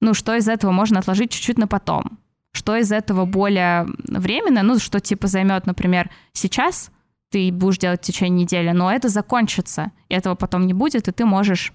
ну, 0.00 0.14
что 0.14 0.36
из 0.36 0.48
этого 0.48 0.70
можно 0.70 1.00
отложить 1.00 1.32
чуть-чуть 1.32 1.58
на 1.58 1.66
потом 1.66 2.18
что 2.54 2.76
из 2.76 2.92
этого 2.92 3.26
более 3.26 3.86
временно, 4.04 4.62
ну, 4.62 4.78
что 4.78 5.00
типа 5.00 5.26
займет, 5.26 5.66
например, 5.66 6.08
сейчас 6.32 6.90
ты 7.30 7.50
будешь 7.50 7.78
делать 7.78 8.00
в 8.00 8.06
течение 8.06 8.44
недели, 8.44 8.70
но 8.70 8.92
это 8.92 9.08
закончится, 9.08 9.90
и 10.08 10.14
этого 10.14 10.36
потом 10.36 10.66
не 10.66 10.72
будет, 10.72 11.08
и 11.08 11.12
ты 11.12 11.24
можешь, 11.24 11.72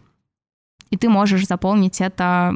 и 0.90 0.98
ты 0.98 1.10
можешь 1.10 1.48
заполнить 1.48 2.02
это 2.02 2.54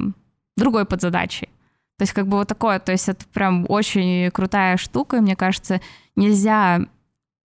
другой 0.55 0.85
подзадачей. 0.85 1.49
То 1.97 2.03
есть 2.03 2.13
как 2.13 2.27
бы 2.27 2.37
вот 2.37 2.47
такое, 2.47 2.79
то 2.79 2.91
есть 2.91 3.07
это 3.07 3.25
прям 3.33 3.65
очень 3.69 4.31
крутая 4.31 4.77
штука, 4.77 5.17
и 5.17 5.21
мне 5.21 5.35
кажется, 5.35 5.79
нельзя, 6.15 6.81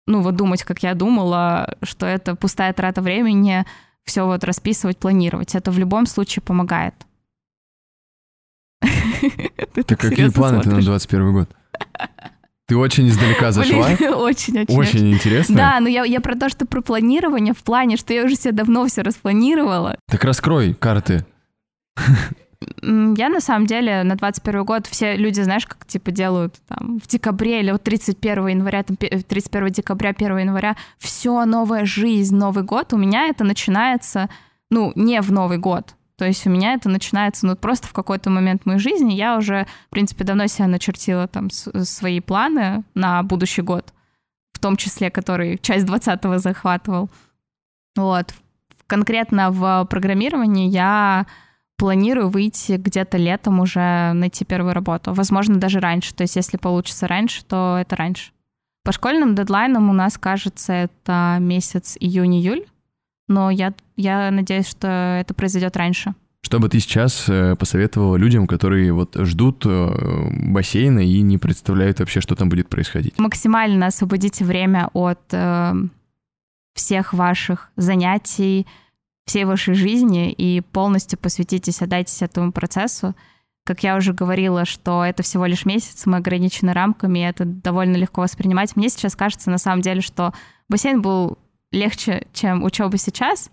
ну 0.05 0.21
вот 0.21 0.35
думать, 0.35 0.63
как 0.63 0.83
я 0.83 0.93
думала, 0.93 1.75
что 1.83 2.05
это 2.05 2.35
пустая 2.35 2.73
трата 2.73 3.01
времени, 3.01 3.65
все 4.03 4.25
вот 4.25 4.43
расписывать, 4.43 4.97
планировать. 4.97 5.55
Это 5.55 5.71
в 5.71 5.77
любом 5.77 6.05
случае 6.05 6.41
помогает. 6.43 6.93
Так 9.85 9.99
какие 9.99 10.29
планы 10.29 10.61
ты 10.61 10.69
на 10.69 10.81
21 10.81 11.33
год? 11.33 11.49
Ты 12.67 12.75
очень 12.75 13.07
издалека 13.07 13.51
зашла. 13.53 13.87
Очень-очень. 13.87 14.65
Очень 14.77 15.13
интересно. 15.13 15.55
Да, 15.55 15.79
но 15.79 15.87
я, 15.87 16.03
я 16.03 16.19
про 16.19 16.35
то, 16.35 16.49
что 16.49 16.65
про 16.65 16.81
планирование 16.81 17.53
в 17.53 17.63
плане, 17.63 17.95
что 17.95 18.13
я 18.13 18.25
уже 18.25 18.35
себе 18.35 18.51
давно 18.51 18.85
все 18.87 19.03
распланировала. 19.03 19.97
Так 20.09 20.25
раскрой 20.25 20.73
карты. 20.73 21.25
Я 22.81 23.29
на 23.29 23.39
самом 23.39 23.67
деле 23.67 24.03
на 24.03 24.15
21 24.15 24.65
год 24.65 24.87
все 24.87 25.15
люди, 25.15 25.39
знаешь, 25.41 25.65
как 25.65 25.85
типа 25.85 26.11
делают 26.11 26.55
там 26.67 26.99
в 26.99 27.07
декабре 27.07 27.61
или 27.61 27.71
вот 27.71 27.83
31 27.83 28.47
января, 28.47 28.83
там, 28.83 28.97
31 28.97 29.69
декабря, 29.69 30.09
1 30.09 30.37
января, 30.39 30.75
все 30.97 31.45
новая 31.45 31.85
жизнь, 31.85 32.35
Новый 32.35 32.63
год. 32.63 32.91
У 32.93 32.97
меня 32.97 33.27
это 33.27 33.43
начинается, 33.43 34.29
ну, 34.69 34.91
не 34.95 35.21
в 35.21 35.31
Новый 35.31 35.57
год. 35.57 35.95
То 36.17 36.25
есть 36.25 36.47
у 36.47 36.49
меня 36.49 36.73
это 36.73 36.89
начинается, 36.89 37.45
ну, 37.45 37.55
просто 37.55 37.87
в 37.87 37.93
какой-то 37.93 38.31
момент 38.31 38.65
моей 38.65 38.79
жизни 38.79 39.13
я 39.13 39.37
уже, 39.37 39.67
в 39.87 39.89
принципе, 39.91 40.23
давно 40.23 40.47
себя 40.47 40.67
начертила 40.67 41.27
там 41.27 41.51
свои 41.51 42.19
планы 42.19 42.83
на 42.95 43.21
будущий 43.21 43.61
год, 43.61 43.93
в 44.53 44.59
том 44.59 44.77
числе, 44.77 45.11
который 45.11 45.59
часть 45.59 45.85
20-го 45.85 46.39
захватывал. 46.39 47.11
Вот. 47.95 48.33
Конкретно 48.87 49.51
в 49.51 49.85
программировании 49.89 50.69
я 50.69 51.27
планирую 51.77 52.29
выйти 52.29 52.77
где-то 52.77 53.17
летом 53.17 53.59
уже 53.59 54.13
найти 54.13 54.43
первую 54.43 54.73
работу. 54.73 55.13
Возможно, 55.13 55.57
даже 55.57 55.79
раньше. 55.79 56.15
То 56.15 56.23
есть, 56.23 56.35
если 56.35 56.57
получится 56.57 57.07
раньше, 57.07 57.45
то 57.45 57.77
это 57.79 57.95
раньше. 57.95 58.31
По 58.83 58.91
школьным 58.91 59.35
дедлайнам 59.35 59.89
у 59.89 59.93
нас, 59.93 60.17
кажется, 60.17 60.73
это 60.73 61.37
месяц 61.39 61.95
июнь-июль 61.99 62.65
но 63.27 63.49
я, 63.49 63.73
я 63.95 64.31
надеюсь, 64.31 64.67
что 64.67 64.87
это 65.19 65.33
произойдет 65.33 65.75
раньше. 65.77 66.13
Что 66.41 66.59
бы 66.59 66.69
ты 66.69 66.79
сейчас 66.79 67.25
э, 67.27 67.55
посоветовала 67.57 68.15
людям, 68.15 68.47
которые 68.47 68.93
вот 68.93 69.17
ждут 69.17 69.65
э, 69.65 70.29
бассейна 70.49 70.99
и 70.99 71.21
не 71.21 71.37
представляют 71.37 71.99
вообще, 71.99 72.21
что 72.21 72.35
там 72.35 72.47
будет 72.47 72.69
происходить? 72.69 73.19
Максимально 73.19 73.87
освободите 73.87 74.45
время 74.45 74.89
от 74.93 75.19
э, 75.31 75.73
всех 76.73 77.13
ваших 77.13 77.69
занятий, 77.75 78.65
всей 79.25 79.43
вашей 79.43 79.73
жизни 79.73 80.31
и 80.31 80.61
полностью 80.61 81.19
посвятитесь, 81.19 81.81
отдайтесь 81.81 82.21
этому 82.21 82.53
процессу. 82.53 83.13
Как 83.65 83.83
я 83.83 83.97
уже 83.97 84.13
говорила, 84.13 84.63
что 84.63 85.03
это 85.03 85.23
всего 85.23 85.45
лишь 85.45 85.65
месяц, 85.65 86.05
мы 86.05 86.17
ограничены 86.17 86.71
рамками, 86.71 87.19
и 87.19 87.23
это 87.23 87.43
довольно 87.43 87.97
легко 87.97 88.21
воспринимать. 88.21 88.77
Мне 88.77 88.87
сейчас 88.87 89.17
кажется, 89.17 89.49
на 89.49 89.57
самом 89.57 89.81
деле, 89.81 89.99
что 89.99 90.33
бассейн 90.69 91.01
был 91.01 91.37
легче, 91.71 92.27
чем 92.33 92.63
учеба 92.63 92.97
сейчас, 92.97 93.49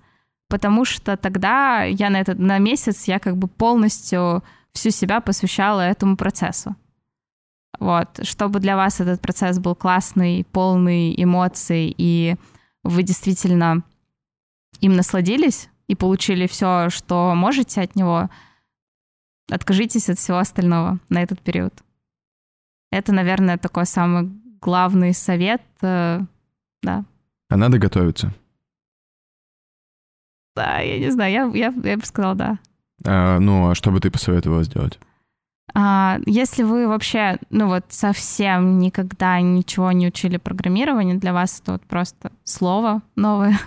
потому 0.49 0.85
что 0.85 1.17
тогда 1.17 1.83
я 1.85 2.11
на 2.11 2.21
этот 2.21 2.39
на 2.39 2.59
месяц 2.59 3.05
я 3.05 3.19
как 3.19 3.37
бы 3.37 3.49
полностью 3.49 4.43
всю 4.73 4.91
себя 4.91 5.21
посвящала 5.21 5.81
этому 5.81 6.17
процессу. 6.17 6.77
Вот, 7.81 8.21
чтобы 8.23 8.61
для 8.61 8.77
вас 8.77 9.01
этот 9.01 9.21
процесс 9.21 9.59
был 9.59 9.75
классный, 9.75 10.47
полный 10.53 11.15
эмоций, 11.21 11.95
и 11.97 12.37
вы 12.83 13.03
действительно 13.03 13.83
им 14.81 14.95
насладились 14.95 15.69
и 15.89 15.95
получили 15.95 16.47
все, 16.47 16.89
что 16.91 17.35
можете 17.35 17.81
от 17.81 17.97
него, 17.97 18.31
откажитесь 19.51 20.09
от 20.09 20.19
всего 20.19 20.39
остального 20.39 20.99
на 21.09 21.23
этот 21.23 21.41
период. 21.41 21.75
Это, 22.91 23.13
наверное, 23.13 23.59
такой 23.59 23.87
самый 23.87 24.31
главный 24.61 25.13
совет, 25.13 25.63
э, 25.83 26.21
да. 26.83 27.05
А 27.49 27.57
надо 27.57 27.79
готовиться? 27.79 28.35
Да, 30.57 30.79
я 30.79 30.99
не 30.99 31.11
знаю, 31.11 31.33
я, 31.33 31.67
я, 31.67 31.75
я 31.91 31.97
бы 31.97 32.05
сказала 32.05 32.35
да. 32.35 32.59
А, 33.05 33.39
ну, 33.41 33.71
а 33.71 33.75
что 33.75 33.91
бы 33.91 34.01
ты 34.01 34.11
посоветовала 34.11 34.63
сделать? 34.63 34.99
А, 35.75 36.19
если 36.27 36.63
вы 36.63 36.87
вообще, 36.87 37.39
ну 37.51 37.67
вот 37.67 37.87
совсем 37.89 38.79
никогда 38.79 39.41
ничего 39.41 39.91
не 39.93 40.07
учили 40.07 40.37
программирование, 40.37 41.17
для 41.17 41.33
вас 41.33 41.61
это 41.61 41.73
вот 41.73 41.83
просто 41.83 42.31
слово 42.45 43.03
новое, 43.17 43.59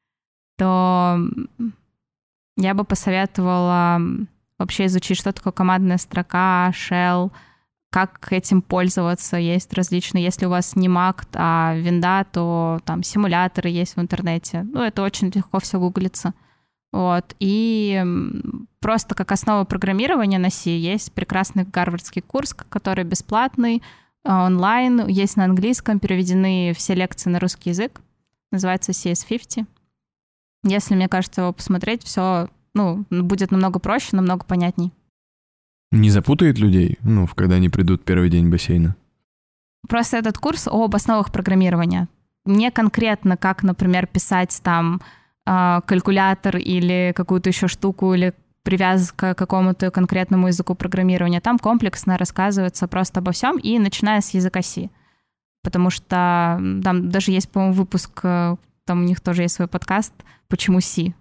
то 0.58 1.18
я 2.56 2.74
бы 2.74 2.84
посоветовала 2.84 4.00
вообще 4.58 4.86
изучить, 4.86 5.18
что 5.18 5.32
такое 5.32 5.52
командная 5.52 5.98
строка, 5.98 6.70
shell, 6.70 7.30
как 7.92 8.32
этим 8.32 8.62
пользоваться. 8.62 9.36
Есть 9.36 9.74
различные, 9.74 10.24
если 10.24 10.46
у 10.46 10.48
вас 10.48 10.74
не 10.76 10.88
Mac, 10.88 11.26
а 11.34 11.74
винда, 11.76 12.24
то 12.32 12.80
там 12.86 13.02
симуляторы 13.02 13.68
есть 13.68 13.96
в 13.96 14.00
интернете. 14.00 14.62
Ну, 14.62 14.80
это 14.80 15.02
очень 15.02 15.28
легко 15.28 15.60
все 15.60 15.78
гуглится. 15.78 16.32
Вот. 16.90 17.36
И 17.38 18.02
просто 18.80 19.14
как 19.14 19.30
основа 19.30 19.64
программирования 19.64 20.38
на 20.38 20.48
C 20.48 20.70
есть 20.70 21.12
прекрасный 21.12 21.64
гарвардский 21.64 22.22
курс, 22.22 22.54
который 22.54 23.04
бесплатный, 23.04 23.82
а, 24.24 24.46
онлайн, 24.46 25.06
есть 25.06 25.36
на 25.36 25.44
английском, 25.44 26.00
переведены 26.00 26.72
все 26.74 26.94
лекции 26.94 27.28
на 27.28 27.40
русский 27.40 27.70
язык. 27.70 28.00
Называется 28.50 28.92
CS50. 28.92 29.66
Если, 30.64 30.94
мне 30.94 31.08
кажется, 31.08 31.42
его 31.42 31.52
посмотреть, 31.52 32.04
все 32.04 32.48
ну, 32.72 33.04
будет 33.10 33.50
намного 33.50 33.78
проще, 33.80 34.16
намного 34.16 34.46
понятней. 34.46 34.92
Не 35.92 36.08
запутает 36.08 36.58
людей, 36.58 36.98
ну, 37.02 37.28
когда 37.34 37.56
они 37.56 37.68
придут 37.68 38.02
первый 38.02 38.30
день 38.30 38.48
бассейна? 38.48 38.96
Просто 39.88 40.16
этот 40.16 40.38
курс 40.38 40.66
об 40.66 40.94
основах 40.94 41.30
программирования. 41.30 42.08
Не 42.46 42.70
конкретно, 42.70 43.36
как, 43.36 43.62
например, 43.62 44.06
писать 44.06 44.58
там 44.62 45.02
э, 45.46 45.80
калькулятор 45.84 46.56
или 46.56 47.12
какую-то 47.14 47.50
еще 47.50 47.68
штуку, 47.68 48.14
или 48.14 48.32
привязка 48.62 49.34
к 49.34 49.38
какому-то 49.38 49.90
конкретному 49.90 50.46
языку 50.48 50.74
программирования. 50.74 51.42
Там 51.42 51.58
комплексно 51.58 52.16
рассказывается 52.16 52.88
просто 52.88 53.20
обо 53.20 53.32
всем, 53.32 53.58
и 53.58 53.78
начиная 53.78 54.22
с 54.22 54.30
языка 54.30 54.62
C. 54.62 54.88
Потому 55.62 55.90
что 55.90 56.58
там 56.82 57.10
даже 57.10 57.32
есть, 57.32 57.50
по-моему, 57.50 57.74
выпуск, 57.74 58.20
э, 58.22 58.56
там 58.86 59.00
у 59.00 59.04
них 59.04 59.20
тоже 59.20 59.42
есть 59.42 59.56
свой 59.56 59.68
подкаст 59.68 60.14
«Почему 60.48 60.80
C?». 60.80 61.12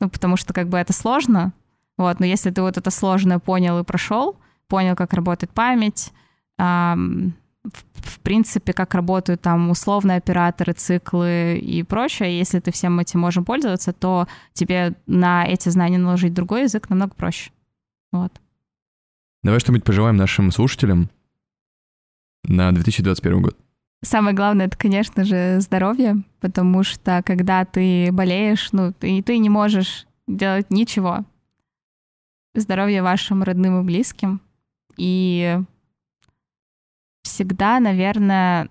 Ну, 0.00 0.08
потому 0.08 0.38
что 0.38 0.54
как 0.54 0.68
бы 0.68 0.78
это 0.78 0.94
сложно, 0.94 1.52
вот, 1.96 2.20
но 2.20 2.26
если 2.26 2.50
ты 2.50 2.62
вот 2.62 2.76
это 2.76 2.90
сложное 2.90 3.38
понял 3.38 3.78
и 3.78 3.84
прошел, 3.84 4.36
понял, 4.68 4.96
как 4.96 5.12
работает 5.12 5.52
память, 5.52 6.12
в 6.56 8.20
принципе, 8.22 8.72
как 8.72 8.94
работают 8.94 9.40
там 9.40 9.70
условные 9.70 10.18
операторы, 10.18 10.72
циклы 10.72 11.58
и 11.58 11.82
прочее. 11.82 12.38
Если 12.38 12.60
ты 12.60 12.70
всем 12.70 12.98
этим 13.00 13.20
можем 13.20 13.44
пользоваться, 13.44 13.92
то 13.92 14.28
тебе 14.52 14.94
на 15.06 15.46
эти 15.46 15.68
знания 15.68 15.98
наложить 15.98 16.34
другой 16.34 16.62
язык 16.62 16.88
намного 16.90 17.14
проще. 17.14 17.50
Вот. 18.12 18.32
Давай 19.42 19.60
что-нибудь 19.60 19.84
пожелаем 19.84 20.16
нашим 20.16 20.50
слушателям 20.50 21.10
на 22.44 22.72
2021 22.72 23.42
год. 23.42 23.56
Самое 24.02 24.36
главное, 24.36 24.66
это, 24.66 24.76
конечно 24.76 25.24
же, 25.24 25.60
здоровье, 25.60 26.22
потому 26.40 26.82
что 26.84 27.22
когда 27.24 27.64
ты 27.64 28.10
болеешь, 28.12 28.68
ну, 28.72 28.92
ты, 28.92 29.22
ты 29.22 29.38
не 29.38 29.48
можешь 29.48 30.06
делать 30.28 30.70
ничего. 30.70 31.24
Здоровье 32.56 33.02
вашим 33.02 33.42
родным 33.42 33.80
и 33.80 33.84
близким. 33.84 34.40
И 34.96 35.58
всегда, 37.22 37.80
наверное, 37.80 38.70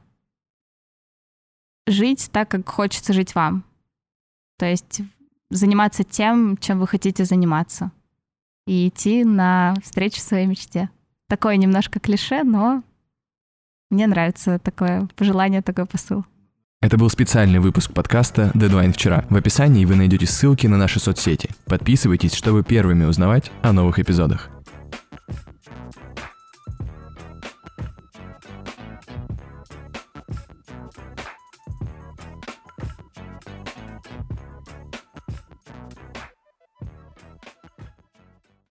жить 1.85 2.29
так, 2.31 2.49
как 2.49 2.67
хочется 2.67 3.13
жить 3.13 3.35
вам. 3.35 3.63
То 4.57 4.65
есть 4.65 5.01
заниматься 5.49 6.03
тем, 6.03 6.57
чем 6.57 6.79
вы 6.79 6.87
хотите 6.87 7.25
заниматься. 7.25 7.91
И 8.65 8.87
идти 8.87 9.23
на 9.23 9.75
встречу 9.83 10.19
своей 10.19 10.47
мечте. 10.47 10.89
Такое 11.27 11.57
немножко 11.57 11.99
клише, 11.99 12.43
но 12.43 12.83
мне 13.91 14.07
нравится 14.07 14.57
такое 14.57 15.07
пожелание, 15.15 15.61
такой 15.61 15.85
посыл. 15.85 16.25
Это 16.85 16.99
был 16.99 17.09
специальный 17.09 17.57
выпуск 17.57 17.93
подкаста 17.93 18.51
«Дедлайн 18.53 18.93
вчера». 18.93 19.25
В 19.31 19.35
описании 19.35 19.85
вы 19.85 19.95
найдете 19.95 20.27
ссылки 20.27 20.67
на 20.67 20.77
наши 20.77 20.99
соцсети. 20.99 21.49
Подписывайтесь, 21.65 22.35
чтобы 22.35 22.61
первыми 22.61 23.05
узнавать 23.05 23.51
о 23.63 23.73
новых 23.73 23.97
эпизодах. 23.97 24.51